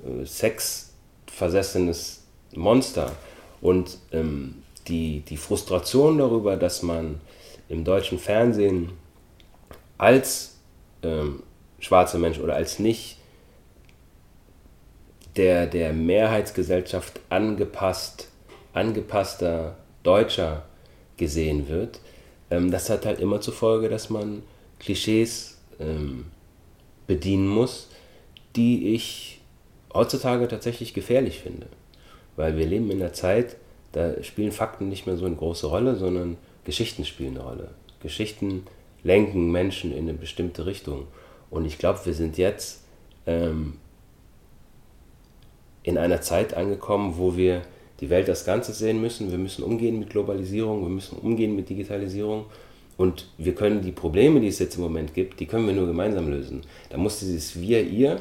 [0.05, 3.13] äh, sexversessenes Monster.
[3.61, 7.21] Und ähm, die, die Frustration darüber, dass man
[7.69, 8.91] im deutschen Fernsehen
[9.99, 10.57] als
[11.03, 11.43] ähm,
[11.81, 13.16] schwarzer Mensch oder als nicht
[15.37, 18.29] der, der Mehrheitsgesellschaft angepasst,
[18.73, 20.65] angepasster Deutscher
[21.17, 22.01] gesehen wird,
[22.51, 24.43] ähm, das hat halt immer zur Folge, dass man
[24.79, 26.27] Klischees ähm,
[27.07, 27.89] bedienen muss,
[28.55, 29.41] die ich
[29.93, 31.67] heutzutage tatsächlich gefährlich finde.
[32.37, 33.57] Weil wir leben in einer Zeit,
[33.93, 37.71] da spielen Fakten nicht mehr so eine große Rolle, sondern Geschichten spielen eine Rolle.
[38.03, 38.67] Geschichten
[39.03, 41.07] lenken Menschen in eine bestimmte Richtung.
[41.51, 42.83] Und ich glaube, wir sind jetzt
[43.27, 43.79] ähm,
[45.87, 47.63] in einer Zeit angekommen, wo wir
[48.01, 49.31] die Welt als Ganzes sehen müssen.
[49.31, 52.47] Wir müssen umgehen mit Globalisierung, wir müssen umgehen mit Digitalisierung.
[52.97, 55.87] Und wir können die Probleme, die es jetzt im Moment gibt, die können wir nur
[55.87, 56.63] gemeinsam lösen.
[56.91, 58.21] Da muss dieses Wir, Ihr,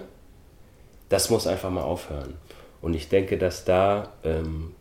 [1.10, 2.36] das muss einfach mal aufhören.
[2.84, 4.74] Und ich denke, dass da ähm,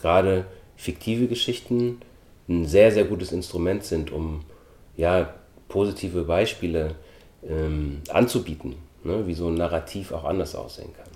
[0.00, 0.46] gerade
[0.76, 2.00] fiktive Geschichten
[2.48, 4.44] ein sehr, sehr gutes Instrument sind, um
[4.96, 5.34] ja,
[5.66, 6.94] positive Beispiele
[7.44, 9.26] ähm, anzubieten, ne?
[9.26, 11.08] wie so ein Narrativ auch anders aussehen kann.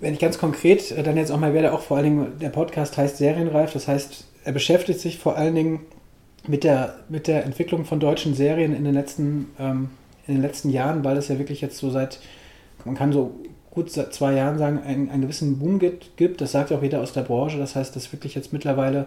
[0.00, 2.50] Wenn ich ganz konkret äh, dann jetzt auch mal werde, auch vor allen Dingen, der
[2.50, 5.80] Podcast heißt Serienreif, das heißt, er beschäftigt sich vor allen Dingen
[6.46, 9.90] mit der, mit der Entwicklung von deutschen Serien in den letzten, ähm,
[10.26, 12.20] in den letzten Jahren, weil es ja wirklich jetzt so seit,
[12.84, 13.32] man kann so
[13.70, 16.40] gut seit zwei Jahren sagen, einen, einen gewissen Boom gibt, gibt.
[16.40, 17.58] Das sagt auch jeder aus der Branche.
[17.58, 19.06] Das heißt, dass wirklich jetzt mittlerweile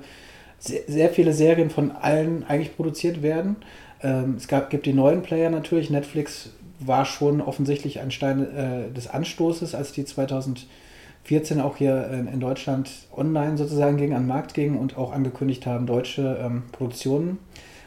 [0.60, 3.56] sehr, sehr viele Serien von allen eigentlich produziert werden.
[4.04, 5.90] Ähm, es gab, gibt die neuen Player natürlich.
[5.90, 12.28] Netflix war schon offensichtlich ein Stein äh, des Anstoßes, als die 2014 auch hier in,
[12.28, 16.64] in, Deutschland online sozusagen gegen an den Markt gingen und auch angekündigt haben, deutsche ähm,
[16.72, 17.40] Produktionen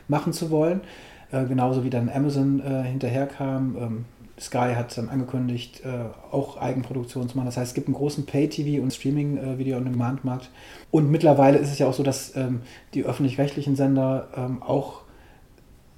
[0.09, 0.83] machen zu wollen.
[1.31, 3.77] Äh, genauso wie dann Amazon äh, hinterherkam.
[3.79, 4.05] Ähm,
[4.41, 7.47] Sky hat dann angekündigt, äh, auch Eigenproduktion zu machen.
[7.47, 10.51] Das heißt, es gibt einen großen Pay-TV- und Streaming-Video-on-Demand-Markt.
[10.91, 12.63] Und mittlerweile ist es ja auch so, dass ähm,
[12.95, 15.02] die öffentlich-rechtlichen Sender ähm, auch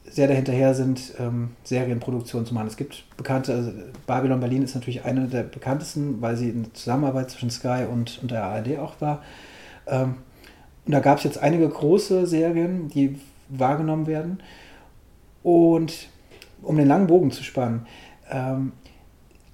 [0.04, 2.66] sehr dahinterher sind, ähm, Serienproduktionen zu machen.
[2.66, 3.72] Es gibt bekannte, also
[4.06, 8.30] Babylon Berlin ist natürlich eine der bekanntesten, weil sie in Zusammenarbeit zwischen Sky und, und
[8.30, 9.22] der ARD auch war.
[9.86, 10.16] Ähm,
[10.86, 14.42] und da gab es jetzt einige große Serien, die wahrgenommen werden.
[15.42, 16.08] Und
[16.62, 17.86] um den langen Bogen zu spannen,
[18.30, 18.72] ähm,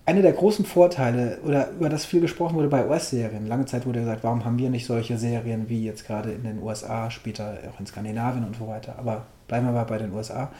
[0.06, 4.00] einer der großen Vorteile, oder über das viel gesprochen wurde bei US-Serien, lange Zeit wurde
[4.00, 7.78] gesagt, warum haben wir nicht solche Serien wie jetzt gerade in den USA, später auch
[7.78, 10.52] in Skandinavien und so weiter, aber bleiben wir mal bei den USA.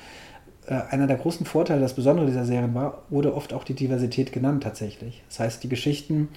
[0.66, 4.33] Äh, einer der großen Vorteile, das Besondere dieser Serien war, wurde oft auch die Diversität
[4.33, 5.22] genannt tatsächlich.
[5.29, 6.29] Das heißt, die Geschichten,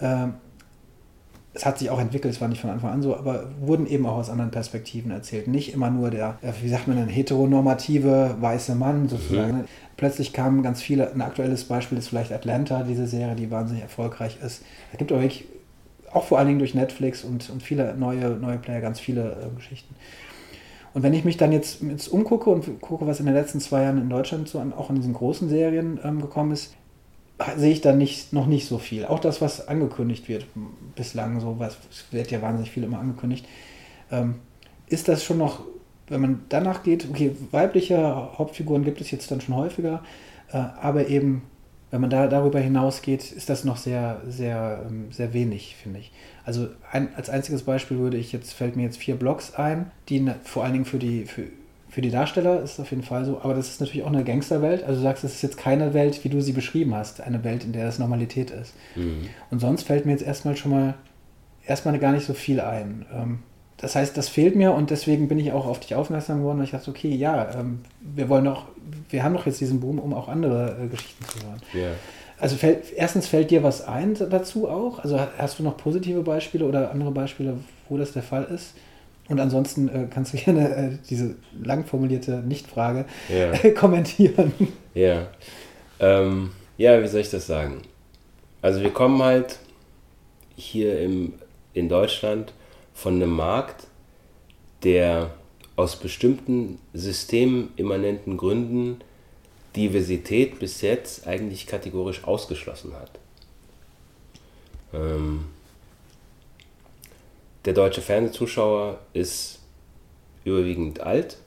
[0.00, 0.28] äh,
[1.52, 4.06] es hat sich auch entwickelt, es war nicht von Anfang an so, aber wurden eben
[4.06, 5.48] auch aus anderen Perspektiven erzählt.
[5.48, 9.58] Nicht immer nur der, äh, wie sagt man denn, heteronormative weiße Mann sozusagen.
[9.58, 9.64] Mhm.
[9.98, 14.38] Plötzlich kamen ganz viele, ein aktuelles Beispiel ist vielleicht Atlanta, diese Serie, die wahnsinnig erfolgreich
[14.42, 14.62] ist.
[14.92, 15.44] Es gibt auch wirklich,
[16.10, 19.54] auch vor allen Dingen durch Netflix und, und viele neue, neue Player, ganz viele äh,
[19.54, 19.94] Geschichten.
[20.94, 23.82] Und wenn ich mich dann jetzt, jetzt umgucke und gucke, was in den letzten zwei
[23.82, 26.74] Jahren in Deutschland so an, auch an diesen großen Serien ähm, gekommen ist,
[27.56, 29.04] sehe ich da nicht, noch nicht so viel.
[29.04, 30.46] Auch das, was angekündigt wird,
[30.94, 31.76] bislang so, was
[32.10, 33.46] wird ja wahnsinnig viel immer angekündigt,
[34.10, 34.36] ähm,
[34.86, 35.60] ist das schon noch,
[36.08, 40.02] wenn man danach geht, okay, weibliche Hauptfiguren gibt es jetzt dann schon häufiger,
[40.52, 41.42] äh, aber eben,
[41.92, 46.10] wenn man da darüber hinausgeht, ist das noch sehr, sehr, ähm, sehr wenig, finde ich.
[46.42, 50.20] Also ein, als einziges Beispiel würde ich jetzt, fällt mir jetzt vier Blogs ein, die
[50.20, 51.42] ne, vor allen Dingen für die, für,
[51.90, 54.24] für die Darsteller ist es auf jeden Fall so, aber das ist natürlich auch eine
[54.24, 54.82] Gangsterwelt.
[54.82, 57.62] Also du sagst, es ist jetzt keine Welt, wie du sie beschrieben hast, eine Welt,
[57.62, 58.72] in der das Normalität ist.
[58.96, 59.28] Mhm.
[59.50, 60.94] Und sonst fällt mir jetzt erstmal schon mal
[61.66, 63.04] erstmal gar nicht so viel ein.
[63.12, 63.38] Ähm,
[63.76, 66.66] das heißt, das fehlt mir und deswegen bin ich auch auf dich aufmerksam geworden, weil
[66.66, 68.66] ich dachte, okay, ja, ähm, wir wollen doch,
[69.10, 71.60] wir haben doch jetzt diesen Boom, um auch andere äh, Geschichten zu hören.
[71.74, 71.92] Yeah.
[72.38, 74.98] Also fällt, erstens fällt dir was ein dazu auch?
[74.98, 77.58] Also hast du noch positive Beispiele oder andere Beispiele,
[77.88, 78.74] wo das der Fall ist?
[79.28, 84.52] Und ansonsten äh, kannst du gerne äh, diese lang formulierte Nichtfrage äh, kommentieren.
[84.94, 85.28] Ja.
[86.00, 87.82] Ähm, ja, wie soll ich das sagen?
[88.60, 89.58] Also wir kommen halt
[90.56, 91.34] hier im,
[91.74, 92.52] in Deutschland
[92.94, 93.86] von einem Markt,
[94.82, 95.34] der
[95.76, 99.02] aus bestimmten systemimmanenten Gründen
[99.74, 103.10] Diversität bis jetzt eigentlich kategorisch ausgeschlossen hat.
[104.92, 105.46] Ähm,
[107.64, 109.60] der deutsche Fernsehzuschauer ist
[110.44, 111.38] überwiegend alt.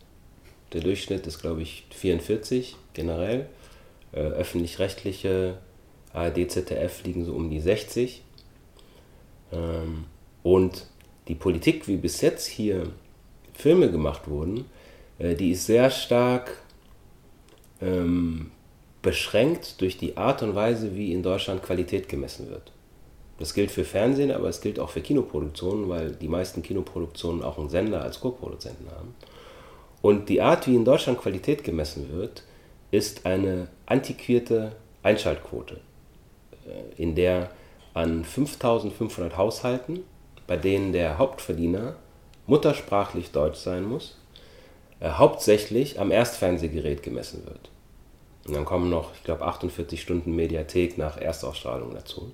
[0.74, 3.48] Der Durchschnitt ist, glaube ich, 44 generell.
[4.12, 5.58] Äh, Öffentlich-rechtliche
[6.14, 8.24] ARD, ZDF liegen so um die 60.
[9.52, 10.06] Ähm,
[10.42, 10.88] und
[11.28, 12.92] die Politik, wie bis jetzt hier
[13.54, 14.66] Filme gemacht wurden,
[15.20, 16.58] äh, die ist sehr stark
[17.82, 18.52] ähm,
[19.02, 22.72] beschränkt durch die Art und Weise, wie in Deutschland Qualität gemessen wird.
[23.38, 27.58] Das gilt für Fernsehen, aber es gilt auch für Kinoproduktionen, weil die meisten Kinoproduktionen auch
[27.58, 29.14] einen Sender als Co-Produzenten haben.
[30.02, 32.44] Und die Art, wie in Deutschland Qualität gemessen wird,
[32.92, 35.82] ist eine antiquierte Einschaltquote,
[36.66, 37.52] äh, in der
[37.94, 40.04] an 5500 Haushalten,
[40.48, 41.96] bei denen der Hauptverdiener
[42.48, 44.18] muttersprachlich Deutsch sein muss,
[45.00, 47.70] äh, hauptsächlich am Erstfernsehgerät gemessen wird.
[48.48, 52.32] Und dann kommen noch, ich glaube, 48 Stunden Mediathek nach Erstausstrahlung dazu.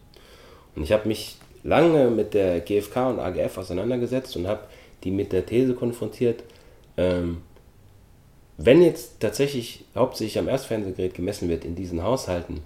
[0.75, 4.61] Und ich habe mich lange mit der GfK und AGF auseinandergesetzt und habe
[5.03, 6.43] die mit der These konfrontiert,
[6.97, 7.41] ähm,
[8.57, 12.61] wenn jetzt tatsächlich hauptsächlich am Erstfernsehgerät gemessen wird in diesen Haushalten,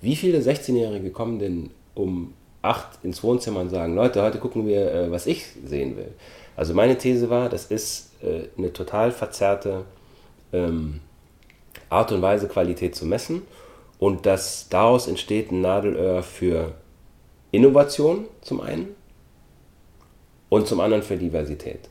[0.00, 4.92] wie viele 16-Jährige kommen denn um 8 ins Wohnzimmer und sagen, Leute, heute gucken wir,
[4.92, 6.12] äh, was ich sehen will.
[6.56, 9.84] Also meine These war, das ist äh, eine total verzerrte
[10.52, 11.00] ähm,
[11.90, 13.42] Art und Weise, Qualität zu messen
[13.98, 16.72] und dass daraus entsteht ein Nadelöhr für
[17.50, 18.94] Innovation zum einen
[20.48, 21.88] und zum anderen für Diversität.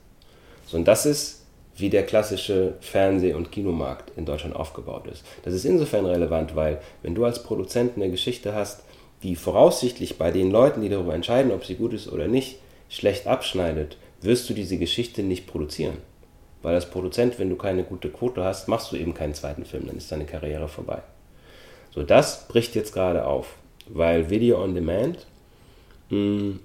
[0.66, 5.24] So, und das ist, wie der klassische Fernseh- und Kinomarkt in Deutschland aufgebaut ist.
[5.44, 8.84] Das ist insofern relevant, weil wenn du als Produzent eine Geschichte hast,
[9.24, 12.58] die voraussichtlich bei den Leuten, die darüber entscheiden, ob sie gut ist oder nicht,
[12.90, 15.98] schlecht abschneidet, wirst du diese Geschichte nicht produzieren.
[16.62, 19.88] Weil als Produzent, wenn du keine gute Quote hast, machst du eben keinen zweiten Film,
[19.88, 21.02] dann ist deine Karriere vorbei.
[21.92, 23.56] So, das bricht jetzt gerade auf,
[23.88, 25.26] weil Video on Demand
[26.10, 26.60] mh,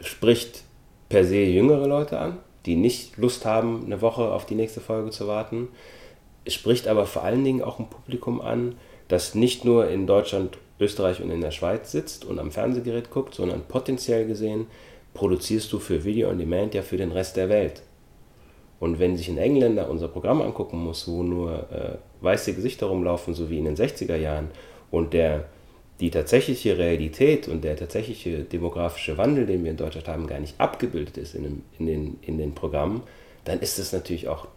[0.00, 0.62] spricht
[1.08, 5.10] per se jüngere Leute an, die nicht Lust haben, eine Woche auf die nächste Folge
[5.10, 5.68] zu warten.
[6.44, 8.76] Es spricht aber vor allen Dingen auch ein Publikum an,
[9.08, 13.34] das nicht nur in Deutschland, Österreich und in der Schweiz sitzt und am Fernsehgerät guckt,
[13.34, 14.66] sondern potenziell gesehen
[15.14, 17.82] produzierst du für Video on Demand ja für den Rest der Welt.
[18.78, 23.34] Und wenn sich ein Engländer unser Programm angucken muss, wo nur äh, weiße Gesichter rumlaufen,
[23.34, 24.50] so wie in den 60er Jahren,
[24.90, 25.44] und der
[26.00, 30.58] die tatsächliche Realität und der tatsächliche demografische Wandel, den wir in Deutschland haben, gar nicht
[30.58, 33.02] abgebildet ist in, dem, in, den, in den Programmen,
[33.44, 34.48] dann ist es natürlich auch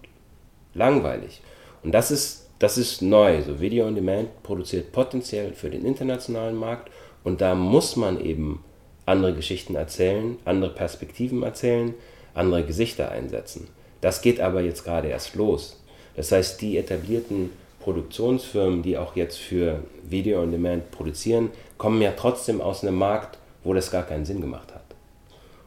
[0.73, 1.41] langweilig.
[1.83, 3.41] Und das ist, das ist neu.
[3.41, 6.91] So Video on Demand produziert potenziell für den internationalen Markt
[7.23, 8.63] und da muss man eben
[9.05, 11.93] andere Geschichten erzählen, andere Perspektiven erzählen,
[12.33, 13.67] andere Gesichter einsetzen.
[14.01, 15.81] Das geht aber jetzt gerade erst los.
[16.15, 17.49] Das heißt, die etablierten
[17.81, 23.37] Produktionsfirmen, die auch jetzt für Video on Demand produzieren, kommen ja trotzdem aus einem Markt,
[23.63, 24.83] wo das gar keinen Sinn gemacht hat.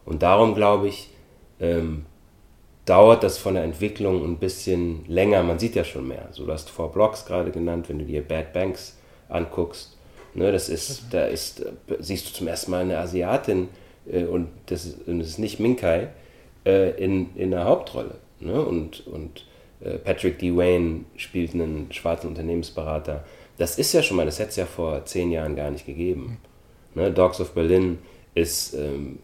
[0.04, 1.10] Und darum glaube ich,
[1.60, 2.06] ähm,
[2.86, 5.42] dauert das von der Entwicklung ein bisschen länger.
[5.42, 6.28] Man sieht ja schon mehr.
[6.30, 8.96] So, du hast Four Blocks gerade genannt, wenn du dir Bad Banks
[9.28, 9.98] anguckst.
[10.34, 11.64] Ne, das ist, da ist,
[11.98, 13.68] siehst du zum ersten Mal eine Asiatin
[14.10, 16.08] äh, und das ist, und das ist nicht Minkai
[16.64, 18.16] äh, in, in der Hauptrolle.
[18.40, 18.60] Ne?
[18.60, 19.46] Und, und
[19.80, 20.54] äh, Patrick D.
[20.54, 23.24] Wayne spielt einen schwarzen Unternehmensberater.
[23.58, 26.38] Das ist ja schon mal, das hätte es ja vor zehn Jahren gar nicht gegeben.
[26.94, 27.10] Ne?
[27.10, 27.98] Dogs of Berlin
[28.34, 29.20] ist ähm,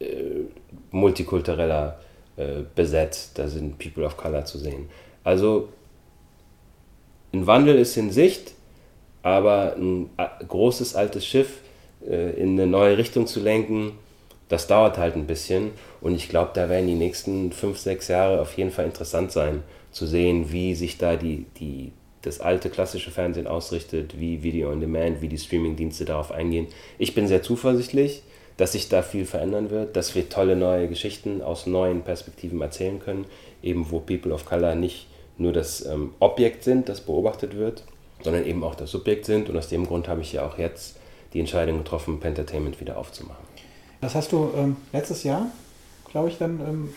[0.00, 0.46] äh,
[0.90, 2.00] multikultureller
[2.36, 4.88] äh, besetzt, da sind People of Color zu sehen.
[5.24, 5.68] Also
[7.32, 8.52] ein Wandel ist in Sicht,
[9.22, 10.10] aber ein
[10.46, 11.60] großes altes Schiff
[12.06, 13.92] äh, in eine neue Richtung zu lenken,
[14.48, 15.70] das dauert halt ein bisschen.
[16.00, 19.62] Und ich glaube, da werden die nächsten fünf, sechs Jahre auf jeden Fall interessant sein,
[19.92, 21.92] zu sehen, wie sich da die, die,
[22.22, 26.66] das alte klassische Fernsehen ausrichtet, wie Video on Demand, wie die Streamingdienste darauf eingehen.
[26.98, 28.22] Ich bin sehr zuversichtlich,
[28.56, 33.00] dass sich da viel verändern wird, dass wir tolle neue Geschichten aus neuen Perspektiven erzählen
[33.00, 33.24] können,
[33.62, 35.06] eben wo People of Color nicht
[35.38, 37.84] nur das ähm, Objekt sind, das beobachtet wird,
[38.22, 39.48] sondern eben auch das Subjekt sind.
[39.48, 40.96] Und aus dem Grund habe ich ja auch jetzt
[41.32, 43.42] die Entscheidung getroffen, Pentertainment wieder aufzumachen.
[44.00, 45.46] Das hast du ähm, letztes Jahr,
[46.10, 46.94] glaube ich, dann ähm,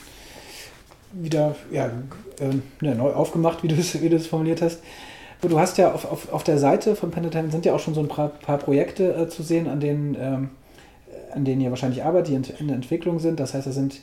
[1.14, 1.86] wieder ja,
[2.40, 4.82] äh, ne, neu aufgemacht, wie du es formuliert hast.
[5.42, 8.02] Du hast ja auf, auf, auf der Seite von Pentatime sind ja auch schon so
[8.02, 10.50] ein paar, paar Projekte äh, zu sehen, an denen, ähm,
[11.36, 13.40] an denen ihr wahrscheinlich arbeitet, die in, der Entwicklung sind.
[13.40, 14.02] Das heißt, da sind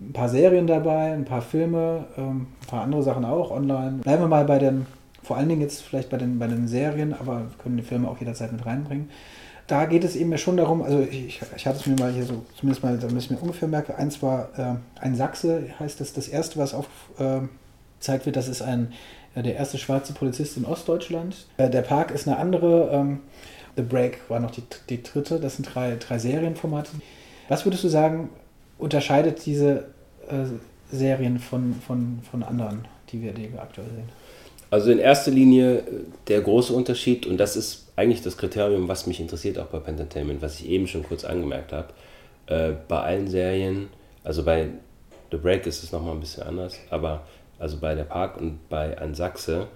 [0.00, 3.98] ein paar Serien dabei, ein paar Filme, ähm, ein paar andere Sachen auch online.
[4.02, 4.86] Bleiben wir mal bei den,
[5.22, 8.18] vor allen Dingen jetzt vielleicht bei den, bei den Serien, aber können die Filme auch
[8.18, 9.08] jederzeit mit reinbringen
[9.66, 12.24] da geht es eben ja schon darum, also ich, ich hatte es mir mal hier
[12.24, 16.12] so, zumindest mal, damit ich mir ungefähr merke, eins war äh, ein Sachse, heißt das,
[16.12, 18.92] das erste, was aufgezeigt äh, wird, das ist ein,
[19.34, 21.46] äh, der erste schwarze Polizist in Ostdeutschland.
[21.56, 23.20] Äh, der Park ist eine andere, ähm,
[23.76, 26.90] The Break war noch die, die dritte, das sind drei, drei Serienformate.
[27.48, 28.30] Was würdest du sagen,
[28.78, 29.88] unterscheidet diese
[30.28, 30.46] äh,
[30.90, 34.08] Serien von, von, von anderen, die wir aktuell sehen?
[34.70, 35.82] Also in erster Linie äh,
[36.28, 40.42] der große Unterschied, und das ist eigentlich das Kriterium, was mich interessiert auch bei Pentertainment,
[40.42, 41.88] was ich eben schon kurz angemerkt habe.
[42.46, 43.88] Äh, bei allen Serien,
[44.22, 44.68] also bei
[45.30, 47.26] The Break ist es nochmal ein bisschen anders, aber
[47.58, 49.68] also bei der Park und bei An Sachse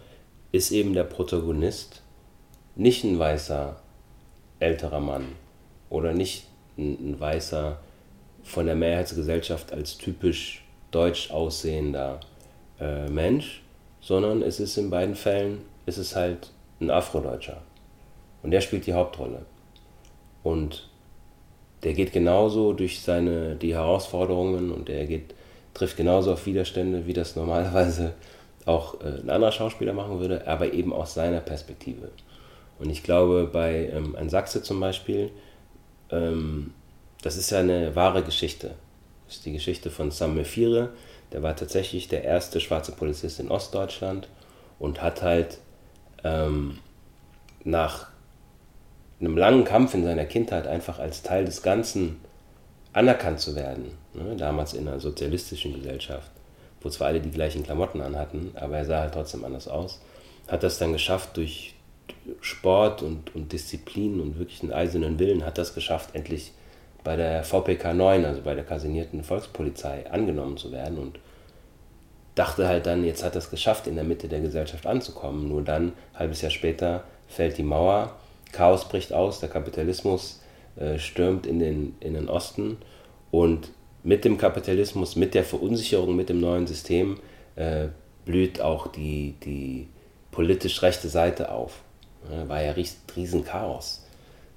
[0.53, 2.03] ist eben der Protagonist
[2.75, 3.77] nicht ein weißer
[4.61, 5.27] älterer Mann
[5.91, 7.79] oder nicht ein, ein weißer
[8.43, 12.21] von der Mehrheitsgesellschaft als typisch deutsch aussehender
[12.81, 13.63] äh, Mensch,
[14.01, 17.61] sondern es ist in beiden Fällen ist es halt ein Afrodeutscher.
[18.43, 19.45] Und der spielt die Hauptrolle.
[20.43, 20.89] Und
[21.83, 25.35] der geht genauso durch seine die Herausforderungen und der geht,
[25.75, 28.15] trifft genauso auf Widerstände, wie das normalerweise
[28.67, 32.11] auch äh, ein anderer Schauspieler machen würde, aber eben aus seiner Perspektive.
[32.79, 35.31] Und ich glaube, bei ähm, ein Sachse zum Beispiel,
[36.11, 36.73] ähm,
[37.23, 38.75] das ist ja eine wahre Geschichte.
[39.27, 40.91] Das ist die Geschichte von Sam Mefire.
[41.33, 44.29] Der war tatsächlich der erste schwarze Polizist in Ostdeutschland
[44.79, 45.59] und hat halt
[46.25, 46.79] ähm,
[47.65, 48.09] nach
[49.21, 52.21] einem langen Kampf in seiner Kindheit einfach als Teil des Ganzen
[52.93, 53.99] anerkannt zu werden.
[54.15, 54.37] Ne?
[54.37, 56.31] Damals in einer sozialistischen Gesellschaft,
[56.81, 60.01] wo zwar alle die gleichen Klamotten anhatten, aber er sah halt trotzdem anders aus.
[60.47, 61.75] Hat das dann geschafft durch
[62.41, 66.53] Sport und, und Disziplin und wirklich einen eisernen Willen, hat das geschafft, endlich
[67.05, 71.19] bei der VPK 9, also bei der kasinierten Volkspolizei, angenommen zu werden und
[72.35, 75.49] dachte halt dann, jetzt hat es geschafft, in der Mitte der Gesellschaft anzukommen.
[75.49, 78.15] Nur dann, halbes Jahr später, fällt die Mauer
[78.53, 80.41] Chaos bricht aus, der Kapitalismus
[80.77, 82.79] äh, stürmt in den, in den Osten
[83.31, 83.71] und
[84.03, 87.19] mit dem Kapitalismus, mit der Verunsicherung, mit dem neuen System
[87.57, 87.89] äh,
[88.25, 89.89] blüht auch die, die
[90.31, 91.83] politisch rechte Seite auf.
[92.31, 92.75] Ja, war ja
[93.17, 94.05] riesen Chaos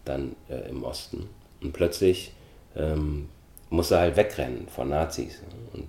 [0.06, 1.30] dann äh, im Osten.
[1.62, 2.34] Und plötzlich
[2.76, 3.30] ähm,
[3.69, 5.41] muss er halt wegrennen von Nazis.
[5.74, 5.88] Und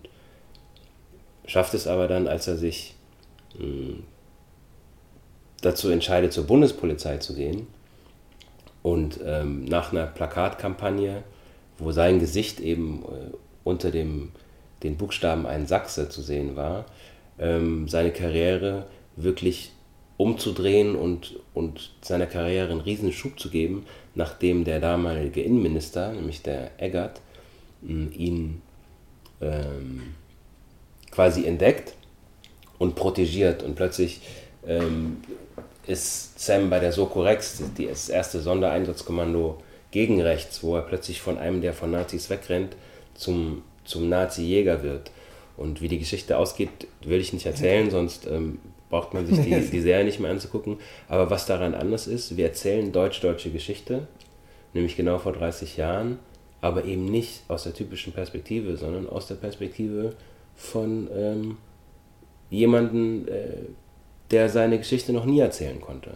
[1.46, 2.94] schafft es aber dann, als er sich
[3.58, 4.04] mh, hm,
[5.62, 7.66] dazu entscheidet, zur Bundespolizei zu gehen,
[8.82, 11.22] und ähm, nach einer Plakatkampagne,
[11.78, 14.32] wo sein Gesicht eben äh, unter dem,
[14.82, 16.84] den Buchstaben ein Sachse zu sehen war,
[17.38, 19.72] ähm, seine Karriere wirklich
[20.22, 26.42] umzudrehen und, und seiner Karriere einen riesen Schub zu geben, nachdem der damalige Innenminister, nämlich
[26.42, 27.20] der Eggert,
[27.82, 28.62] ihn
[29.40, 30.14] ähm,
[31.10, 31.94] quasi entdeckt
[32.78, 34.20] und protegiert und plötzlich
[34.66, 35.18] ähm,
[35.86, 39.58] ist Sam bei der Soko Rex, das erste Sondereinsatzkommando
[39.90, 42.76] gegen rechts, wo er plötzlich von einem, der von Nazis wegrennt,
[43.14, 45.10] zum, zum Nazi-Jäger wird.
[45.56, 46.70] Und wie die Geschichte ausgeht,
[47.04, 48.58] will ich nicht erzählen, sonst ähm,
[48.92, 50.76] braucht man sich die, die Serie nicht mehr anzugucken.
[51.08, 54.06] Aber was daran anders ist, wir erzählen deutsch-deutsche Geschichte,
[54.74, 56.18] nämlich genau vor 30 Jahren,
[56.60, 60.12] aber eben nicht aus der typischen Perspektive, sondern aus der Perspektive
[60.54, 61.56] von ähm,
[62.50, 63.64] jemandem, äh,
[64.30, 66.10] der seine Geschichte noch nie erzählen konnte.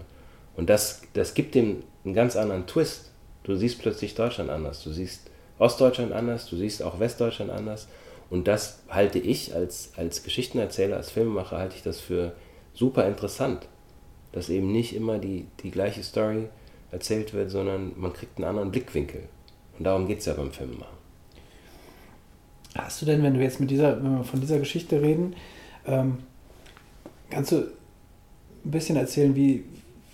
[0.55, 3.11] Und das, das gibt dem einen ganz anderen Twist.
[3.45, 7.89] Du siehst plötzlich Deutschland anders, du siehst Ostdeutschland anders, du siehst auch Westdeutschland anders.
[8.29, 12.33] Und das halte ich als, als Geschichtenerzähler, als Filmemacher, halte ich das für
[12.77, 13.67] super interessant,
[14.33, 16.49] dass eben nicht immer die, die gleiche Story
[16.93, 19.23] erzählt wird, sondern man kriegt einen anderen Blickwinkel.
[19.79, 20.97] Und darum geht es ja beim Filmemachen.
[22.77, 25.35] Hast du denn, wenn du jetzt mit dieser, wenn wir von dieser Geschichte reden,
[25.87, 26.19] ähm,
[27.31, 29.65] kannst du ein bisschen erzählen, wie,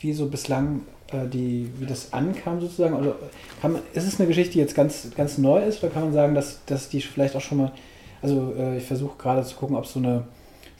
[0.01, 2.94] wie so bislang äh, die, wie das ankam sozusagen?
[2.94, 3.16] Oder
[3.61, 6.12] kann man, ist es eine Geschichte, die jetzt ganz, ganz neu ist, oder kann man
[6.12, 7.72] sagen, dass, dass die vielleicht auch schon mal,
[8.20, 10.25] also äh, ich versuche gerade zu gucken, ob so eine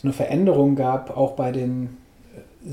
[0.03, 1.97] so eine Veränderung gab, auch bei den
[2.35, 2.71] äh,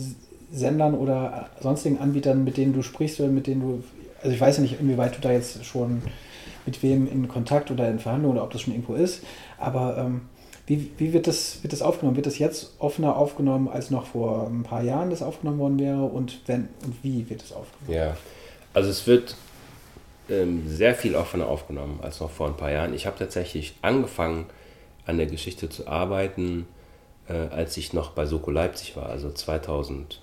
[0.51, 3.83] Sendern oder sonstigen Anbietern, mit denen du sprichst oder mit denen du,
[4.21, 6.01] also ich weiß ja nicht, inwieweit du da jetzt schon
[6.65, 9.23] mit wem in Kontakt oder in Verhandlungen oder ob das schon irgendwo ist,
[9.57, 10.21] aber ähm,
[10.65, 12.15] wie, wie wird, das, wird das aufgenommen?
[12.15, 16.03] Wird das jetzt offener aufgenommen, als noch vor ein paar Jahren das aufgenommen worden wäre
[16.03, 17.97] und wenn und wie wird es aufgenommen?
[17.97, 18.17] Ja,
[18.73, 19.35] also es wird
[20.29, 22.93] ähm, sehr viel offener aufgenommen als noch vor ein paar Jahren.
[22.93, 24.45] Ich habe tatsächlich angefangen,
[25.07, 26.67] an der Geschichte zu arbeiten,
[27.33, 30.19] als ich noch bei Soko Leipzig war, also 2008,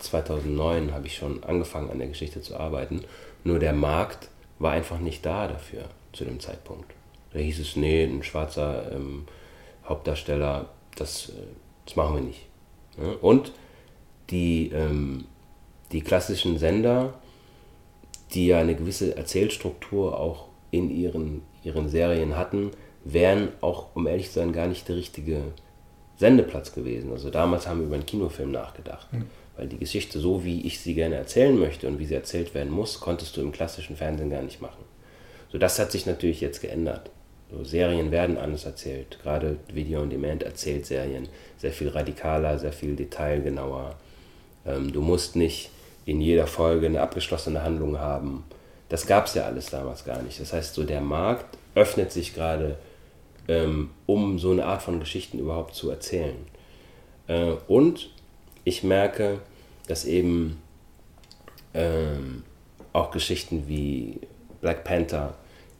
[0.00, 3.04] 2009 habe ich schon angefangen an der Geschichte zu arbeiten.
[3.44, 6.92] Nur der Markt war einfach nicht da dafür zu dem Zeitpunkt.
[7.32, 9.24] Da hieß es, nee, ein schwarzer ähm,
[9.86, 11.32] Hauptdarsteller, das, äh,
[11.86, 12.46] das machen wir nicht.
[12.96, 13.12] Ja?
[13.20, 13.52] Und
[14.30, 15.26] die, ähm,
[15.92, 17.14] die klassischen Sender,
[18.34, 22.72] die ja eine gewisse Erzählstruktur auch in ihren, ihren Serien hatten,
[23.04, 25.42] wären auch, um ehrlich zu sein, gar nicht der richtige
[26.18, 27.12] Sendeplatz gewesen.
[27.12, 29.10] Also damals haben wir über einen Kinofilm nachgedacht.
[29.12, 29.26] Mhm.
[29.56, 32.72] Weil die Geschichte, so wie ich sie gerne erzählen möchte und wie sie erzählt werden
[32.72, 34.84] muss, konntest du im klassischen Fernsehen gar nicht machen.
[35.50, 37.10] So, das hat sich natürlich jetzt geändert.
[37.50, 39.18] So, Serien werden anders erzählt.
[39.22, 43.96] Gerade Video on Demand erzählt Serien sehr viel radikaler, sehr viel detailgenauer.
[44.66, 45.70] Ähm, du musst nicht
[46.04, 48.44] in jeder Folge eine abgeschlossene Handlung haben.
[48.88, 50.40] Das gab es ja alles damals gar nicht.
[50.40, 52.76] Das heißt, so der Markt öffnet sich gerade
[53.48, 56.36] ähm, um so eine Art von Geschichten überhaupt zu erzählen.
[57.26, 58.10] Äh, und
[58.64, 59.38] ich merke,
[59.86, 60.62] dass eben
[61.74, 62.44] ähm,
[62.92, 64.20] auch Geschichten wie
[64.60, 65.34] Black Panther,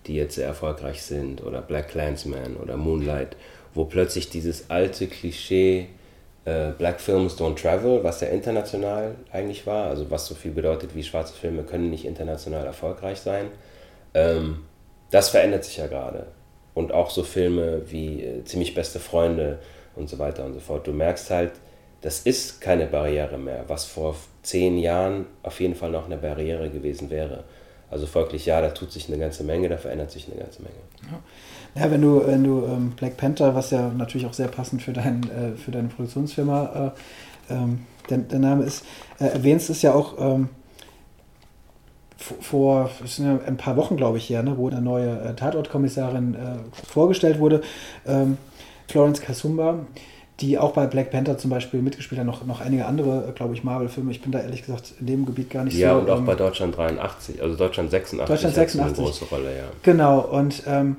[0.07, 3.37] die jetzt sehr erfolgreich sind, oder Black Clansman oder Moonlight,
[3.74, 5.88] wo plötzlich dieses alte Klischee
[6.44, 10.94] äh, Black Films don't travel, was ja international eigentlich war, also was so viel bedeutet
[10.94, 13.46] wie schwarze Filme können nicht international erfolgreich sein,
[14.14, 14.64] ähm,
[15.11, 16.26] das verändert sich ja gerade
[16.74, 19.59] und auch so Filme wie äh, Ziemlich beste Freunde
[19.96, 20.87] und so weiter und so fort.
[20.87, 21.52] Du merkst halt,
[22.00, 26.70] das ist keine Barriere mehr, was vor zehn Jahren auf jeden Fall noch eine Barriere
[26.70, 27.44] gewesen wäre.
[27.90, 30.74] Also folglich, ja, da tut sich eine ganze Menge, da verändert sich eine ganze Menge.
[31.11, 34.83] Ja, ja wenn du, wenn du ähm, Black Panther, was ja natürlich auch sehr passend
[34.83, 36.94] für, dein, äh, für deine Produktionsfirma
[37.48, 38.85] äh, ähm, der, der, Name ist,
[39.18, 40.50] äh, erwähnst, ist ja auch ähm,
[42.18, 42.90] vor
[43.46, 46.38] ein paar Wochen, glaube ich, her, ne, wo eine neue äh, Tatortkommissarin äh,
[46.87, 47.62] vorgestellt wurde,
[48.07, 48.38] ähm,
[48.88, 49.87] Florence Kasumba,
[50.40, 53.54] die auch bei Black Panther zum Beispiel mitgespielt hat, noch, noch einige andere, äh, glaube
[53.54, 54.11] ich, Marvel-Filme.
[54.11, 55.94] Ich bin da ehrlich gesagt in dem Gebiet gar nicht ja, so.
[55.94, 58.28] Ja, und auch ähm, bei Deutschland 83, also Deutschland 86.
[58.28, 58.98] Deutschland 86.
[58.98, 59.64] Eine große Rolle, ja.
[59.85, 60.96] Genau, und ähm,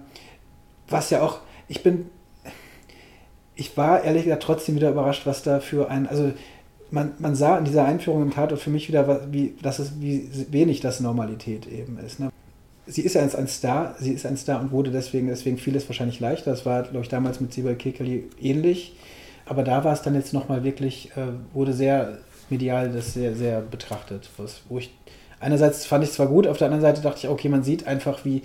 [0.88, 2.10] was ja auch, ich bin,
[3.56, 6.32] ich war ehrlich gesagt trotzdem wieder überrascht, was da für ein, also
[6.92, 10.30] man, man sah in dieser Einführung im Tatort für mich wieder, wie, dass es, wie
[10.50, 12.20] wenig das Normalität eben ist.
[12.20, 12.32] Ne?
[12.88, 16.20] Sie ist ja ein Star, sie ist ein Star und wurde deswegen, deswegen vieles wahrscheinlich
[16.20, 16.52] leichter.
[16.52, 18.96] Das war, glaube ich, damals mit Sibel Kekeli ähnlich.
[19.46, 23.62] Aber da war es dann jetzt nochmal wirklich, äh, wurde sehr medial das sehr, sehr
[23.62, 24.30] betrachtet.
[24.38, 24.92] Was, wo ich,
[25.40, 27.86] einerseits fand ich es zwar gut, auf der anderen Seite dachte ich, okay, man sieht
[27.86, 28.44] einfach, wie,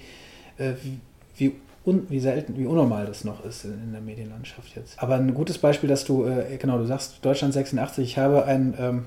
[0.58, 0.98] äh, wie,
[1.36, 1.52] wie
[1.86, 5.00] un, wie selten, wie unnormal das noch ist in, in, der Medienlandschaft jetzt.
[5.02, 8.74] Aber ein gutes Beispiel, dass du, äh, genau, du sagst Deutschland 86, ich habe ein,
[8.78, 9.04] ähm,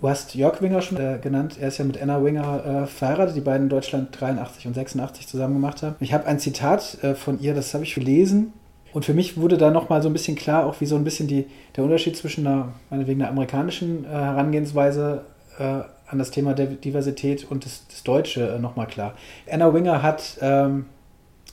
[0.00, 3.36] du hast Jörg Winger schon äh, genannt, er ist ja mit Anna Winger äh, verheiratet,
[3.36, 5.96] die beiden Deutschland 83 und 86 zusammen gemacht haben.
[6.00, 8.52] Ich habe ein Zitat äh, von ihr, das habe ich gelesen.
[8.92, 11.28] Und für mich wurde da nochmal so ein bisschen klar, auch wie so ein bisschen
[11.28, 11.46] die,
[11.76, 15.22] der Unterschied zwischen einer, meinetwegen einer amerikanischen äh, Herangehensweise
[15.60, 19.14] äh, an das Thema der Diversität und das, das Deutsche nochmal klar.
[19.48, 20.86] Anna Winger hat ähm,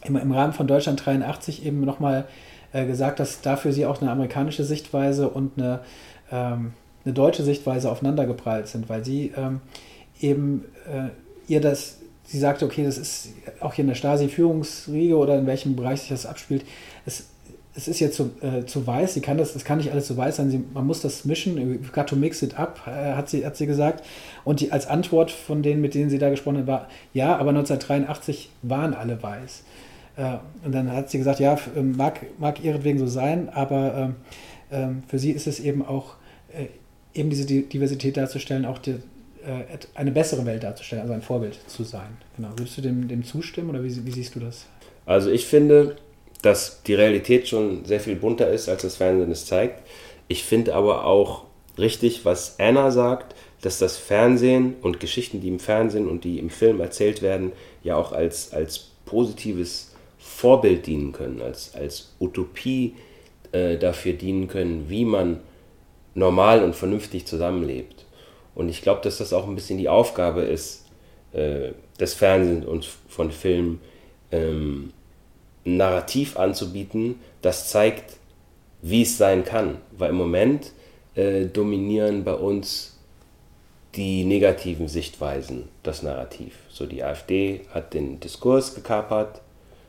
[0.04, 2.26] im, im Rahmen von Deutschland 83 eben nochmal
[2.74, 5.80] äh, gesagt, dass dafür sie auch eine amerikanische Sichtweise und eine,
[6.32, 6.74] ähm,
[7.06, 9.62] eine deutsche Sichtweise aufeinandergeprallt sind, weil sie ähm,
[10.20, 11.10] eben äh,
[11.52, 13.30] ihr das, sie sagte, okay, das ist
[13.60, 16.66] auch hier in der Stasi-Führungsriege oder in welchem Bereich sich das abspielt,
[17.06, 17.28] es,
[17.78, 20.18] es ist jetzt zu, äh, zu weiß, sie kann das, das kann nicht alles zu
[20.18, 23.30] weiß sein, sie, man muss das mischen, you've got to mix it up, äh, hat,
[23.30, 24.04] sie, hat sie gesagt.
[24.44, 27.50] Und die, als Antwort von denen, mit denen sie da gesprochen hat, war, ja, aber
[27.50, 29.64] 1983 waren alle weiß.
[30.18, 34.16] Äh, und dann hat sie gesagt, ja, ähm, mag, mag ihretwegen so sein, aber ähm,
[34.72, 36.16] ähm, für sie ist es eben auch,
[36.52, 36.66] äh,
[37.18, 41.84] eben diese Diversität darzustellen, auch die, äh, eine bessere Welt darzustellen, also ein Vorbild zu
[41.84, 42.18] sein.
[42.36, 42.50] Genau.
[42.58, 44.66] Würdest du dem, dem zustimmen oder wie, wie siehst du das?
[45.06, 45.96] Also ich finde,
[46.42, 49.82] dass die Realität schon sehr viel bunter ist, als das Fernsehen es zeigt.
[50.28, 51.46] Ich finde aber auch
[51.78, 56.50] richtig, was Anna sagt, dass das Fernsehen und Geschichten, die im Fernsehen und die im
[56.50, 57.54] Film erzählt werden,
[57.84, 59.94] ja auch als, als positives
[60.38, 62.94] Vorbild dienen können, als, als Utopie
[63.54, 65.40] äh, dafür dienen können, wie man
[66.14, 68.06] normal und vernünftig zusammenlebt.
[68.54, 70.86] Und ich glaube, dass das auch ein bisschen die Aufgabe ist
[71.34, 71.70] äh,
[72.00, 73.82] des Fernsehens und von Filmen,
[74.32, 74.94] ähm,
[75.66, 78.18] ein Narrativ anzubieten, das zeigt,
[78.84, 79.80] wie es sein kann.
[79.98, 80.72] Weil im Moment
[81.16, 83.00] äh, dominieren bei uns
[83.96, 86.54] die negativen Sichtweisen das Narrativ.
[86.70, 89.42] So die AfD hat den Diskurs gekapert,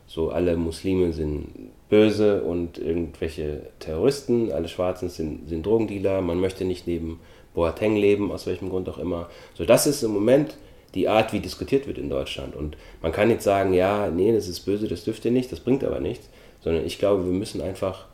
[0.08, 6.64] so alle Muslime sind böse und irgendwelche Terroristen, alle Schwarzen sind, sind Drogendealer, man möchte
[6.64, 7.20] nicht neben
[7.54, 9.28] Boateng leben, aus welchem Grund auch immer.
[9.54, 10.56] So, das ist im Moment
[10.94, 12.56] die Art, wie diskutiert wird in Deutschland.
[12.56, 15.60] Und man kann nicht sagen, ja, nee, das ist böse, das dürft ihr nicht, das
[15.60, 16.28] bringt aber nichts,
[16.60, 18.06] sondern ich glaube, wir müssen einfach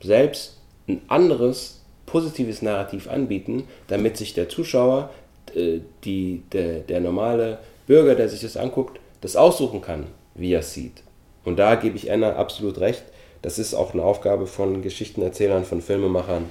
[0.00, 5.10] selbst ein anderes, positives Narrativ anbieten, damit sich der Zuschauer,
[5.54, 10.60] äh, die, der, der normale Bürger, der sich das anguckt, das aussuchen kann, wie er
[10.60, 11.02] es sieht.
[11.44, 13.04] Und da gebe ich Anna absolut recht.
[13.42, 16.44] Das ist auch eine Aufgabe von Geschichtenerzählern, von Filmemachern,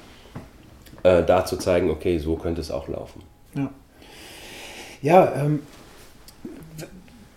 [1.02, 3.24] äh, da zu zeigen, okay, so könnte es auch laufen.
[3.56, 3.70] Ja,
[5.02, 5.62] ja ähm,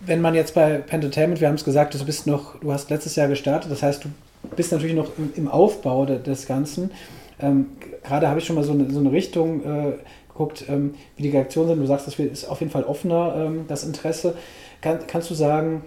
[0.01, 3.15] wenn man jetzt bei Pentertainment, wir haben es gesagt, du bist noch, du hast letztes
[3.15, 4.09] Jahr gestartet, das heißt, du
[4.55, 6.91] bist natürlich noch im, im Aufbau de, des Ganzen.
[7.39, 7.67] Ähm,
[8.03, 9.93] Gerade habe ich schon mal so eine, so eine Richtung äh,
[10.29, 11.79] geguckt, ähm, wie die Reaktionen sind.
[11.79, 14.35] Du sagst, das ist auf jeden Fall offener, ähm, das Interesse.
[14.81, 15.83] Kann, kannst du sagen,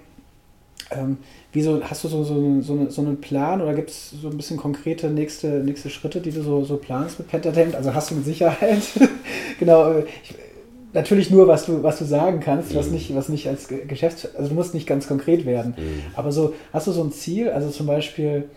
[0.90, 1.18] ähm,
[1.52, 4.56] wieso hast du so, so, so, so einen Plan oder gibt es so ein bisschen
[4.56, 7.74] konkrete nächste, nächste Schritte, die du so, so planst mit Pentatend?
[7.74, 8.82] Also hast du mit Sicherheit.
[9.58, 9.92] genau.
[9.92, 10.34] Äh, ich,
[10.92, 12.76] natürlich nur, was du, was du sagen kannst, mhm.
[12.76, 14.34] was nicht, was nicht als Geschäfts...
[14.34, 15.74] Also du musst nicht ganz konkret werden.
[15.76, 16.02] Mhm.
[16.14, 18.48] Aber so, hast du so ein Ziel, also zum Beispiel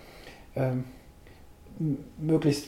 [0.56, 0.86] ähm,
[2.18, 2.68] möglichst,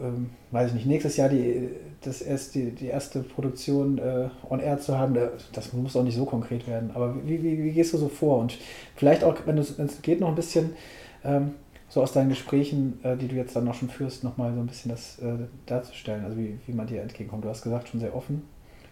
[0.00, 1.68] ähm, weiß ich nicht, nächstes Jahr die,
[2.02, 5.16] das erst, die, die erste Produktion äh, on air zu haben,
[5.52, 6.90] das muss auch nicht so konkret werden.
[6.94, 8.38] Aber wie, wie, wie gehst du so vor?
[8.38, 8.58] Und
[8.96, 10.70] vielleicht auch, wenn es geht, noch ein bisschen
[11.24, 11.52] ähm,
[11.88, 14.66] so aus deinen Gesprächen, äh, die du jetzt dann noch schon führst, nochmal so ein
[14.66, 17.44] bisschen das äh, darzustellen, also wie, wie man dir entgegenkommt.
[17.44, 18.42] Du hast gesagt, schon sehr offen.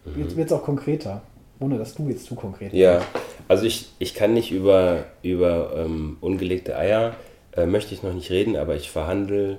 [0.05, 0.23] Mhm.
[0.23, 1.23] Jetzt wird es auch konkreter,
[1.61, 3.01] ohne dass du jetzt zu konkret Ja,
[3.49, 7.15] also ich, ich kann nicht über, über ähm, ungelegte Eier,
[7.57, 9.59] äh, möchte ich noch nicht reden, aber ich verhandle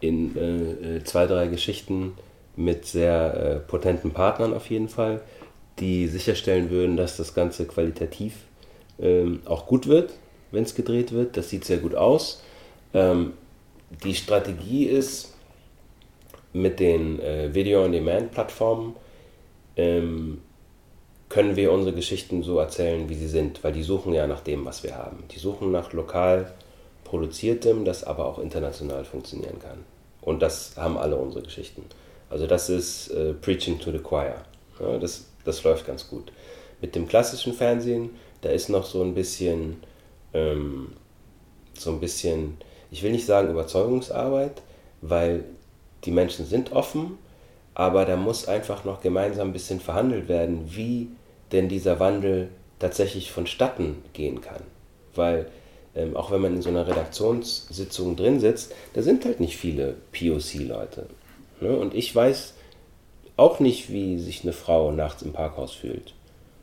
[0.00, 2.14] in äh, äh, zwei, drei Geschichten
[2.56, 5.22] mit sehr äh, potenten Partnern auf jeden Fall,
[5.78, 8.34] die sicherstellen würden, dass das Ganze qualitativ
[9.00, 10.12] ähm, auch gut wird,
[10.50, 11.36] wenn es gedreht wird.
[11.36, 12.42] Das sieht sehr gut aus.
[12.92, 13.32] Ähm,
[14.04, 15.34] die Strategie ist,
[16.52, 18.96] mit den äh, Video-on-Demand-Plattformen
[19.76, 20.42] ähm,
[21.28, 24.64] können wir unsere Geschichten so erzählen, wie sie sind, weil die suchen ja nach dem,
[24.64, 25.24] was wir haben.
[25.30, 26.52] Die suchen nach lokal
[27.10, 29.78] produziertem, das aber auch international funktionieren kann.
[30.22, 31.84] Und das haben alle unsere Geschichten.
[32.30, 34.36] Also das ist äh, Preaching to the Choir.
[34.78, 36.30] Ja, das, das läuft ganz gut.
[36.80, 38.10] Mit dem klassischen Fernsehen,
[38.42, 39.82] da ist noch so ein bisschen,
[40.32, 40.92] ähm,
[41.74, 42.58] so ein bisschen,
[42.92, 44.62] ich will nicht sagen Überzeugungsarbeit,
[45.02, 45.44] weil
[46.04, 47.18] die Menschen sind offen,
[47.74, 51.08] aber da muss einfach noch gemeinsam ein bisschen verhandelt werden, wie
[51.50, 54.62] denn dieser Wandel tatsächlich vonstatten gehen kann.
[55.16, 55.46] Weil
[55.94, 59.96] ähm, auch wenn man in so einer Redaktionssitzung drin sitzt, da sind halt nicht viele
[60.12, 61.06] POC-Leute.
[61.60, 61.76] Ne?
[61.76, 62.54] Und ich weiß
[63.36, 66.14] auch nicht, wie sich eine Frau nachts im Parkhaus fühlt.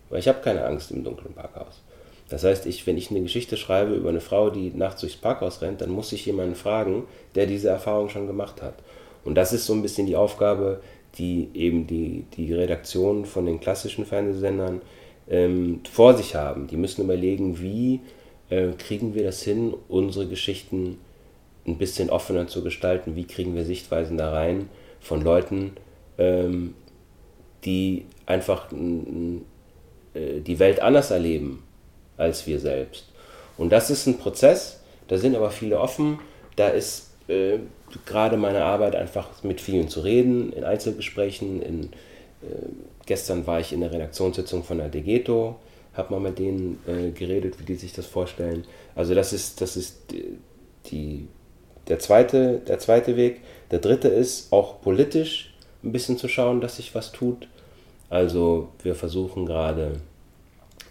[0.09, 1.81] Weil ich habe keine Angst im dunklen Parkhaus.
[2.29, 5.61] Das heißt, ich, wenn ich eine Geschichte schreibe über eine Frau, die nachts durchs Parkhaus
[5.61, 7.05] rennt, dann muss ich jemanden fragen,
[7.35, 8.75] der diese Erfahrung schon gemacht hat.
[9.23, 10.81] Und das ist so ein bisschen die Aufgabe,
[11.17, 14.81] die eben die, die Redaktion von den klassischen Fernsehsendern
[15.29, 16.67] ähm, vor sich haben.
[16.67, 18.01] Die müssen überlegen, wie
[18.49, 20.99] äh, kriegen wir das hin, unsere Geschichten
[21.65, 24.69] ein bisschen offener zu gestalten, wie kriegen wir Sichtweisen da rein,
[24.99, 25.73] von Leuten,
[26.17, 26.73] ähm,
[27.65, 31.63] die einfach äh, die Welt anders erleben
[32.17, 33.05] als wir selbst.
[33.57, 36.19] Und das ist ein Prozess, da sind aber viele offen.
[36.55, 37.59] da ist äh,
[38.05, 41.61] gerade meine Arbeit einfach mit vielen zu reden, in Einzelgesprächen.
[41.61, 42.67] In, äh,
[43.05, 45.55] gestern war ich in der Redaktionssitzung von der Degeto,
[45.97, 48.65] habe mal mit denen äh, geredet, wie die sich das vorstellen.
[48.95, 50.37] Also das ist, das ist die,
[50.85, 51.27] die,
[51.87, 53.41] der, zweite, der zweite Weg.
[53.71, 57.47] Der dritte ist auch politisch ein bisschen zu schauen, dass sich was tut.
[58.09, 59.99] Also wir versuchen gerade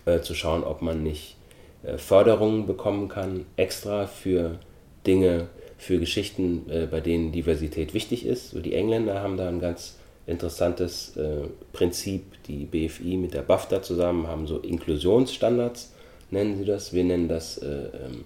[0.04, 1.36] äh, zu schauen, ob man nicht
[1.82, 4.58] äh, Förderungen bekommen kann, extra für
[5.06, 5.48] Dinge,
[5.78, 8.50] für Geschichten, äh, bei denen Diversität wichtig ist.
[8.50, 9.96] So die Engländer haben da ein ganz
[10.26, 12.42] interessantes äh, Prinzip.
[12.44, 15.92] Die BFI mit der BAFTA zusammen haben so Inklusionsstandards,
[16.30, 16.92] nennen sie das.
[16.92, 18.24] Wir nennen das äh, ähm,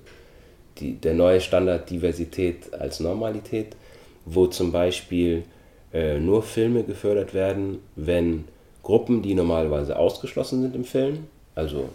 [0.79, 3.77] die, der neue Standard Diversität als Normalität,
[4.25, 5.45] wo zum Beispiel
[5.93, 8.45] äh, nur Filme gefördert werden, wenn
[8.83, 11.89] Gruppen, die normalerweise ausgeschlossen sind im Film, also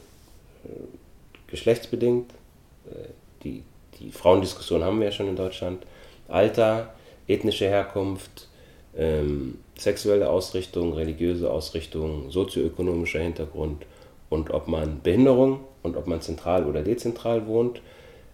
[0.66, 0.70] äh,
[1.48, 2.32] geschlechtsbedingt,
[2.90, 3.10] äh,
[3.44, 3.64] die,
[4.00, 5.86] die Frauendiskussion haben wir ja schon in Deutschland,
[6.28, 6.94] Alter,
[7.28, 8.48] ethnische Herkunft,
[8.96, 13.86] ähm, sexuelle Ausrichtung, religiöse Ausrichtung, sozioökonomischer Hintergrund
[14.30, 17.82] und ob man Behinderung und ob man zentral oder dezentral wohnt.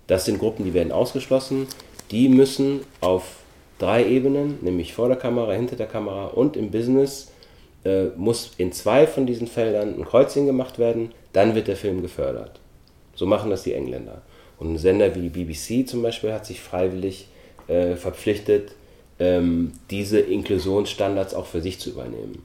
[0.08, 1.68] Das sind Gruppen, die werden ausgeschlossen.
[2.12, 3.38] Die müssen auf
[3.80, 7.32] drei Ebenen, nämlich vor der Kamera, hinter der Kamera und im Business,
[7.84, 12.02] äh, muss in zwei von diesen Feldern ein Kreuzchen gemacht werden, dann wird der Film
[12.02, 12.60] gefördert.
[13.16, 14.22] So machen das die Engländer.
[14.60, 17.28] Und ein Sender wie die BBC zum Beispiel hat sich freiwillig
[17.68, 18.74] äh, verpflichtet,
[19.22, 22.42] ähm, diese Inklusionsstandards auch für sich zu übernehmen.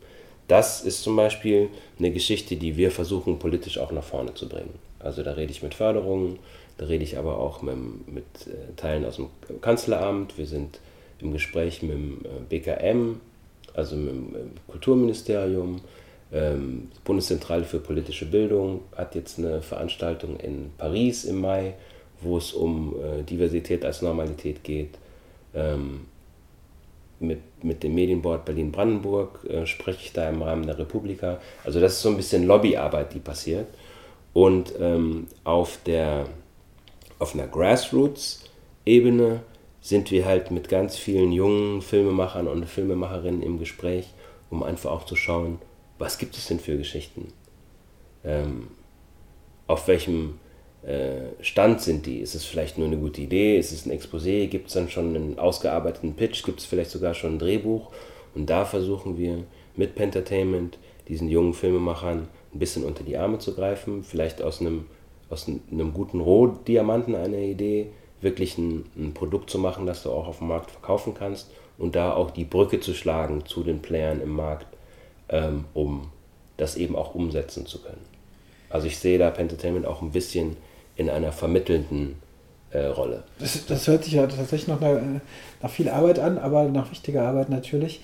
[0.46, 4.74] Das ist zum Beispiel eine Geschichte, die wir versuchen politisch auch nach vorne zu bringen.
[4.98, 6.38] Also da rede ich mit Förderungen,
[6.76, 7.76] da rede ich aber auch mit,
[8.12, 9.28] mit äh, Teilen aus dem
[9.62, 10.36] Kanzleramt.
[10.36, 10.78] Wir sind
[11.18, 13.20] im Gespräch mit dem äh, BKM,
[13.72, 15.80] also mit dem äh, Kulturministerium.
[16.30, 21.74] Ähm, Bundeszentrale für politische Bildung hat jetzt eine Veranstaltung in Paris im Mai,
[22.20, 22.94] wo es um
[23.28, 24.98] Diversität als Normalität geht.
[25.54, 26.00] Ähm,
[27.20, 31.40] mit, mit dem Medienboard Berlin-Brandenburg äh, spreche ich da im Rahmen der Republika.
[31.64, 33.66] Also das ist so ein bisschen Lobbyarbeit, die passiert.
[34.32, 36.26] Und ähm, auf, der,
[37.18, 39.40] auf einer Grassroots-Ebene
[39.80, 44.12] sind wir halt mit ganz vielen jungen Filmemachern und Filmemacherinnen im Gespräch,
[44.50, 45.58] um einfach auch zu schauen,
[45.98, 47.32] was gibt es denn für Geschichten?
[48.24, 48.68] Ähm,
[49.66, 50.38] auf welchem
[51.40, 52.20] Stand sind die?
[52.20, 53.58] Ist es vielleicht nur eine gute Idee?
[53.58, 54.46] Ist es ein Exposé?
[54.46, 56.44] Gibt es dann schon einen ausgearbeiteten Pitch?
[56.44, 57.90] Gibt es vielleicht sogar schon ein Drehbuch?
[58.36, 60.78] Und da versuchen wir mit Pentertainment
[61.08, 64.86] diesen jungen Filmemachern ein bisschen unter die Arme zu greifen, vielleicht aus einem,
[65.30, 67.88] aus einem guten Rohdiamanten eine Idee
[68.20, 71.94] wirklich ein, ein, Produkt zu machen, das du auch auf dem Markt verkaufen kannst und
[71.94, 74.66] da auch die Brücke zu schlagen zu den Playern im Markt,
[75.28, 76.08] ähm, um
[76.56, 78.04] das eben auch umsetzen zu können.
[78.70, 80.56] Also ich sehe da Pentertainment auch ein bisschen
[80.96, 82.16] in einer vermittelnden
[82.70, 83.24] äh, Rolle.
[83.38, 84.98] Das, das, hört sich ja tatsächlich noch nach,
[85.62, 88.00] nach viel Arbeit an, aber nach wichtiger Arbeit natürlich.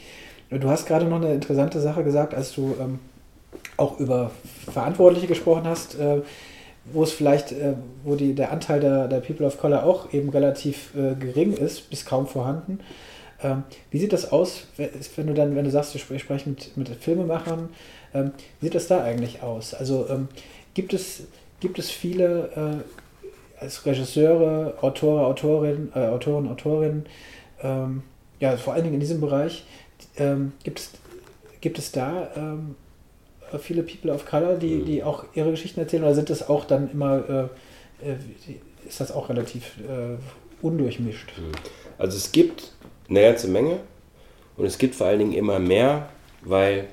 [0.50, 2.98] Du hast gerade noch eine interessante Sache gesagt, als du ähm,
[3.78, 4.30] auch über
[4.70, 5.98] Verantwortliche gesprochen hast.
[5.98, 6.20] Äh,
[6.84, 7.74] wo es vielleicht, äh,
[8.04, 11.90] wo die, der Anteil der, der People of Color auch eben relativ äh, gering ist,
[11.90, 12.80] bis kaum vorhanden.
[13.42, 16.88] Ähm, wie sieht das aus, wenn du dann, wenn du sagst, ich spreche mit, mit
[16.88, 17.70] Filmemachern,
[18.14, 19.74] ähm, wie sieht das da eigentlich aus?
[19.74, 20.28] Also ähm,
[20.74, 21.24] gibt, es,
[21.62, 22.82] gibt es viele
[23.60, 27.06] äh, als Regisseure, Autoren, Autorinnen, äh, Autoren, Autorinnen,
[27.62, 28.02] ähm,
[28.40, 29.64] ja, vor allen Dingen in diesem Bereich,
[30.16, 30.90] ähm, gibt, es,
[31.60, 32.58] gibt es da
[33.52, 34.84] äh, viele People of Color, die, mhm.
[34.86, 37.48] die auch ihre Geschichten erzählen, oder sind das auch dann immer,
[38.02, 38.16] äh, äh,
[38.84, 40.16] ist das auch relativ äh,
[40.66, 41.32] undurchmischt?
[41.38, 41.52] Mhm.
[41.98, 42.72] Also es gibt
[43.08, 43.78] eine ganze Menge
[44.56, 46.08] und es gibt vor allen Dingen immer mehr,
[46.40, 46.88] weil,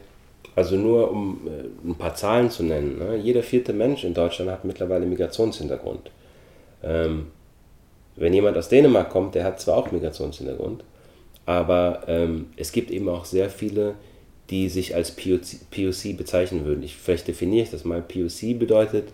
[0.60, 3.16] also nur um äh, ein paar Zahlen zu nennen, ne?
[3.16, 6.12] jeder vierte Mensch in Deutschland hat mittlerweile Migrationshintergrund.
[6.84, 7.28] Ähm,
[8.18, 10.84] wenn jemand aus Dänemark kommt, der hat zwar auch Migrationshintergrund,
[11.46, 13.96] aber ähm, es gibt eben auch sehr viele,
[14.50, 16.84] die sich als POC, POC bezeichnen würden.
[16.84, 18.02] Ich, vielleicht definiere ich das mal.
[18.02, 19.08] POC bedeutet,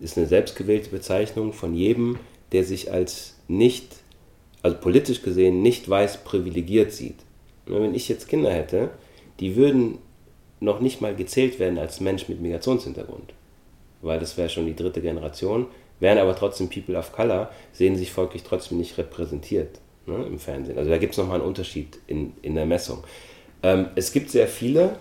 [0.00, 2.18] ist eine selbstgewählte Bezeichnung von jedem,
[2.52, 3.96] der sich als nicht,
[4.62, 7.16] also politisch gesehen, nicht weiß privilegiert sieht.
[7.66, 8.88] Wenn ich jetzt Kinder hätte,
[9.40, 9.98] die würden
[10.60, 13.32] noch nicht mal gezählt werden als Mensch mit Migrationshintergrund,
[14.02, 15.66] weil das wäre schon die dritte Generation,
[16.00, 20.78] wären aber trotzdem People of Color, sehen sich folglich trotzdem nicht repräsentiert ne, im Fernsehen.
[20.78, 23.02] Also da gibt es nochmal einen Unterschied in, in der Messung.
[23.62, 24.96] Ähm, es gibt sehr viele.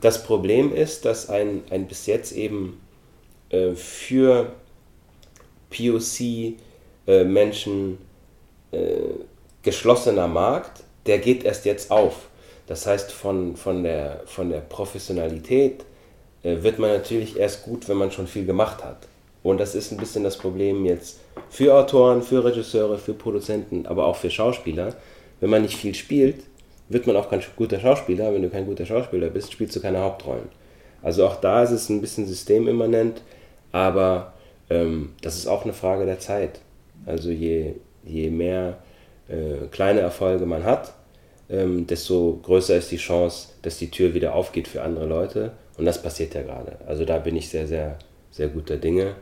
[0.00, 2.80] Das Problem ist, dass ein, ein bis jetzt eben
[3.50, 4.52] äh, für
[5.70, 7.98] POC-Menschen
[8.72, 9.14] äh, äh,
[9.62, 12.28] geschlossener Markt, der geht erst jetzt auf.
[12.72, 15.84] Das heißt, von, von, der, von der Professionalität
[16.42, 19.08] äh, wird man natürlich erst gut, wenn man schon viel gemacht hat.
[19.42, 21.20] Und das ist ein bisschen das Problem jetzt
[21.50, 24.94] Für Autoren, für Regisseure, für Produzenten, aber auch für Schauspieler.
[25.38, 26.44] Wenn man nicht viel spielt,
[26.88, 28.32] wird man auch kein guter Schauspieler.
[28.32, 30.48] Wenn du kein guter Schauspieler bist, spielst du keine Hauptrollen.
[31.02, 33.20] Also auch da ist es ein bisschen systemimmanent,
[33.70, 34.32] aber
[34.70, 36.60] ähm, das ist auch eine Frage der Zeit.
[37.04, 38.78] Also je, je mehr
[39.28, 40.94] äh, kleine Erfolge man hat,
[41.52, 45.52] ähm, desto größer ist die Chance, dass die Tür wieder aufgeht für andere Leute.
[45.76, 46.78] Und das passiert ja gerade.
[46.86, 47.98] Also da bin ich sehr, sehr,
[48.30, 49.14] sehr guter Dinge.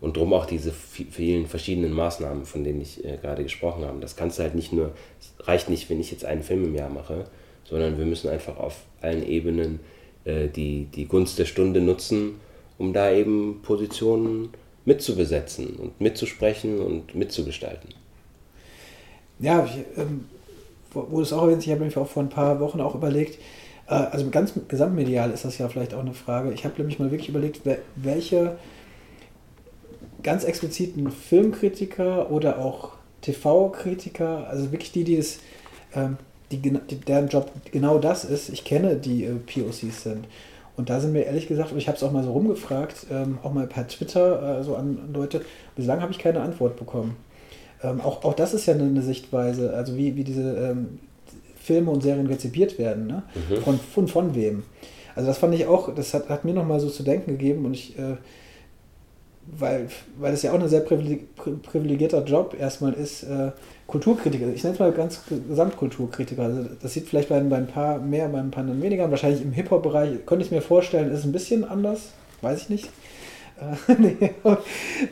[0.00, 4.00] Und darum auch diese vielen verschiedenen Maßnahmen, von denen ich äh, gerade gesprochen habe.
[4.00, 6.74] Das kannst du halt nicht nur, es reicht nicht, wenn ich jetzt einen Film im
[6.74, 7.24] Jahr mache,
[7.64, 9.80] sondern wir müssen einfach auf allen Ebenen
[10.24, 12.40] äh, die, die Gunst der Stunde nutzen,
[12.78, 14.50] um da eben Positionen
[14.84, 17.94] mitzubesetzen und mitzusprechen und mitzugestalten.
[19.38, 20.26] Ja, ich, ähm,
[21.10, 23.38] wo, es auch erwähnst, ich habe mir auch vor ein paar Wochen auch überlegt,
[23.88, 26.52] äh, also ganz gesamtmedial ist das ja vielleicht auch eine Frage.
[26.52, 27.60] Ich habe nämlich mal wirklich überlegt,
[27.96, 28.56] welche
[30.22, 32.92] ganz expliziten Filmkritiker oder auch
[33.22, 35.40] TV-Kritiker, also wirklich die, die es,
[35.94, 36.16] ähm,
[36.50, 40.26] die, die, deren Job genau das ist, ich kenne, die äh, POCs sind.
[40.76, 43.38] Und da sind mir ehrlich gesagt, und ich habe es auch mal so rumgefragt, ähm,
[43.42, 45.42] auch mal per Twitter äh, so an, an Leute,
[45.74, 47.16] bislang habe ich keine Antwort bekommen.
[47.82, 50.98] Ähm, auch, auch das ist ja eine, Sichtweise, also wie, wie diese ähm,
[51.60, 53.22] Filme und Serien rezipiert werden, ne?
[53.34, 53.62] Mhm.
[53.62, 54.62] Von, von, von wem.
[55.14, 57.74] Also das fand ich auch, das hat, hat mir nochmal so zu denken gegeben und
[57.74, 58.16] ich, äh,
[59.46, 63.52] weil, weil es ja auch ein sehr privilegierter Job erstmal ist, äh,
[63.86, 67.98] Kulturkritiker, ich nenne es mal ganz Gesamtkulturkritiker, also das sieht vielleicht bei, bei ein paar
[67.98, 71.64] mehr, bei ein paar weniger, wahrscheinlich im Hip-Hop-Bereich, könnte ich mir vorstellen, ist ein bisschen
[71.64, 72.10] anders,
[72.42, 72.90] weiß ich nicht.
[73.98, 74.34] Nee,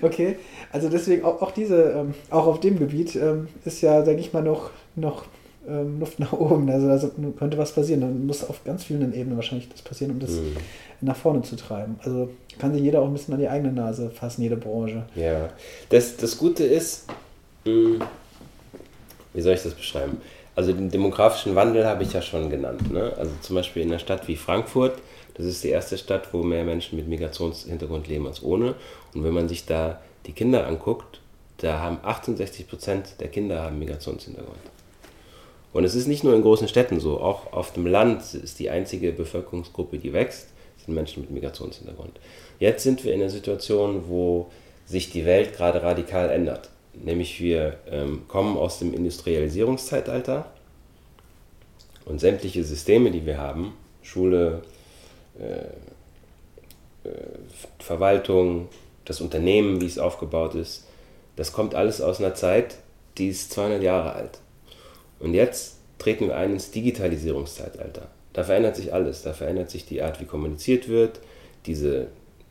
[0.02, 0.36] okay,
[0.72, 4.32] also deswegen auch, auch diese, ähm, auch auf dem Gebiet ähm, ist ja, denke ich
[4.32, 5.24] mal, noch, noch
[5.68, 6.68] ähm, Luft nach oben.
[6.70, 8.00] Also da könnte was passieren.
[8.00, 10.56] Dann muss auf ganz vielen Ebenen wahrscheinlich das passieren, um das mhm.
[11.00, 11.96] nach vorne zu treiben.
[12.04, 15.04] Also kann sich jeder auch ein bisschen an die eigene Nase fassen, jede Branche.
[15.14, 15.48] Ja,
[15.88, 17.06] das, das Gute ist,
[17.64, 18.00] hm,
[19.32, 20.18] wie soll ich das beschreiben?
[20.56, 22.92] Also den demografischen Wandel habe ich ja schon genannt.
[22.92, 23.12] Ne?
[23.16, 24.98] Also zum Beispiel in einer Stadt wie Frankfurt,
[25.34, 28.76] das ist die erste Stadt, wo mehr Menschen mit Migrationshintergrund leben als ohne.
[29.14, 31.20] Und wenn man sich da die Kinder anguckt,
[31.58, 34.58] da haben 68 Prozent der Kinder haben Migrationshintergrund.
[35.72, 38.70] Und es ist nicht nur in großen Städten so, auch auf dem Land ist die
[38.70, 40.48] einzige Bevölkerungsgruppe, die wächst,
[40.84, 42.12] sind Menschen mit Migrationshintergrund.
[42.60, 44.50] Jetzt sind wir in einer Situation, wo
[44.86, 46.70] sich die Welt gerade radikal ändert.
[46.92, 50.46] Nämlich wir ähm, kommen aus dem Industrialisierungszeitalter
[52.04, 53.72] und sämtliche Systeme, die wir haben,
[54.02, 54.62] Schule,
[55.38, 57.12] äh, äh,
[57.78, 58.68] Verwaltung,
[59.04, 60.86] das Unternehmen, wie es aufgebaut ist,
[61.36, 62.76] das kommt alles aus einer Zeit,
[63.18, 64.38] die ist 200 Jahre alt.
[65.20, 68.08] Und jetzt treten wir ein ins Digitalisierungszeitalter.
[68.32, 69.22] Da verändert sich alles.
[69.22, 71.20] Da verändert sich die Art, wie kommuniziert wird,
[71.66, 72.08] diese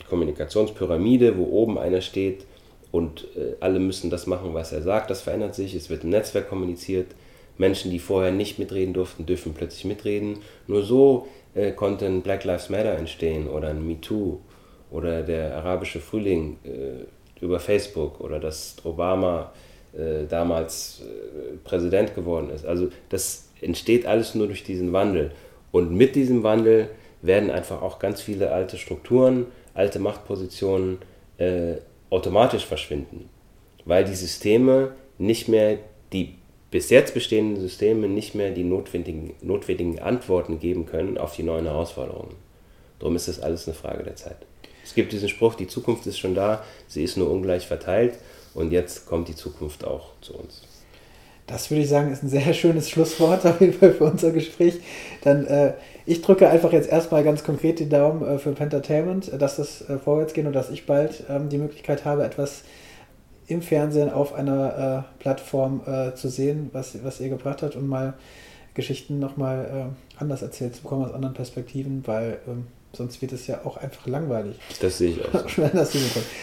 [0.10, 2.46] Kommunikationspyramide, wo oben einer steht
[2.92, 5.10] und äh, alle müssen das machen, was er sagt.
[5.10, 5.76] Das verändert sich.
[5.76, 7.08] Es wird im Netzwerk kommuniziert.
[7.58, 10.40] Menschen, die vorher nicht mitreden durften, dürfen plötzlich mitreden.
[10.68, 14.40] Nur so äh, konnten Black Lives Matter entstehen oder ein MeToo
[14.92, 19.52] oder der arabische Frühling äh, über Facebook oder dass Obama
[19.94, 22.66] äh, damals äh, Präsident geworden ist.
[22.66, 25.32] Also das entsteht alles nur durch diesen Wandel.
[25.72, 26.90] Und mit diesem Wandel
[27.22, 31.00] werden einfach auch ganz viele alte Strukturen, alte Machtpositionen
[31.38, 31.76] äh,
[32.10, 33.30] automatisch verschwinden,
[33.86, 35.78] weil die Systeme nicht mehr,
[36.12, 36.36] die
[36.74, 41.66] bis jetzt bestehenden Systeme nicht mehr die notwendigen, notwendigen Antworten geben können auf die neuen
[41.66, 42.34] Herausforderungen.
[42.98, 44.38] Darum ist das alles eine Frage der Zeit.
[44.84, 48.18] Es gibt diesen Spruch, die Zukunft ist schon da, sie ist nur ungleich verteilt.
[48.56, 50.64] Und jetzt kommt die Zukunft auch zu uns.
[51.46, 54.80] Das würde ich sagen, ist ein sehr schönes Schlusswort auf jeden Fall für unser Gespräch.
[55.22, 55.74] Dann, äh,
[56.08, 59.88] ich drücke einfach jetzt erstmal ganz konkret die Daumen äh, für Pentertainment, äh, dass das
[59.88, 62.64] äh, vorwärts geht und dass ich bald ähm, die Möglichkeit habe, etwas
[63.48, 67.88] im Fernsehen auf einer äh, Plattform äh, zu sehen, was, was ihr gebracht habt und
[67.88, 68.16] mal
[68.74, 73.46] Geschichten nochmal äh, anders erzählt zu bekommen aus anderen Perspektiven, weil ähm, sonst wird es
[73.48, 74.56] ja auch einfach langweilig.
[74.80, 75.50] Das sehe ich auch.
[75.50, 75.64] So.
[75.74, 76.00] Also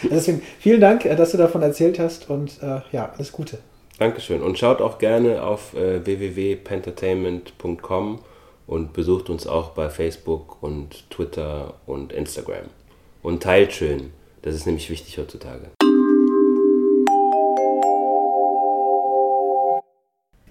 [0.09, 3.59] deswegen vielen Dank, äh, dass du davon erzählt hast und äh, ja, alles Gute.
[3.99, 8.19] Dankeschön und schaut auch gerne auf äh, www.pentertainment.com
[8.67, 12.67] und besucht uns auch bei Facebook und Twitter und Instagram.
[13.21, 15.71] Und teilt schön, das ist nämlich wichtig heutzutage.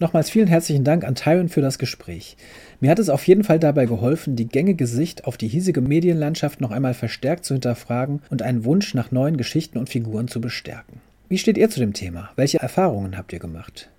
[0.00, 2.38] Nochmals vielen herzlichen Dank an Tyron für das Gespräch.
[2.80, 6.62] Mir hat es auf jeden Fall dabei geholfen, die gängige Sicht auf die hiesige Medienlandschaft
[6.62, 11.02] noch einmal verstärkt zu hinterfragen und einen Wunsch nach neuen Geschichten und Figuren zu bestärken.
[11.28, 12.30] Wie steht ihr zu dem Thema?
[12.34, 13.90] Welche Erfahrungen habt ihr gemacht?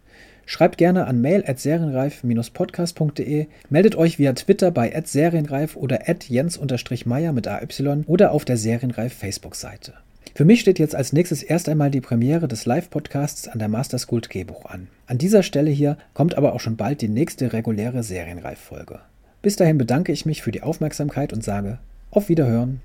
[0.48, 7.68] Schreibt gerne an mail.serienreif-podcast.de, meldet euch via Twitter bei serienreif oder jens-meyer mit AY
[8.08, 9.94] oder auf der Serienreif Facebook-Seite.
[10.34, 14.00] Für mich steht jetzt als nächstes erst einmal die Premiere des Live-Podcasts an der Master
[14.00, 14.88] School Gehbuch an.
[15.08, 19.00] An dieser Stelle hier kommt aber auch schon bald die nächste reguläre Serienreif-Folge.
[19.42, 21.80] Bis dahin bedanke ich mich für die Aufmerksamkeit und sage
[22.12, 22.82] auf Wiederhören.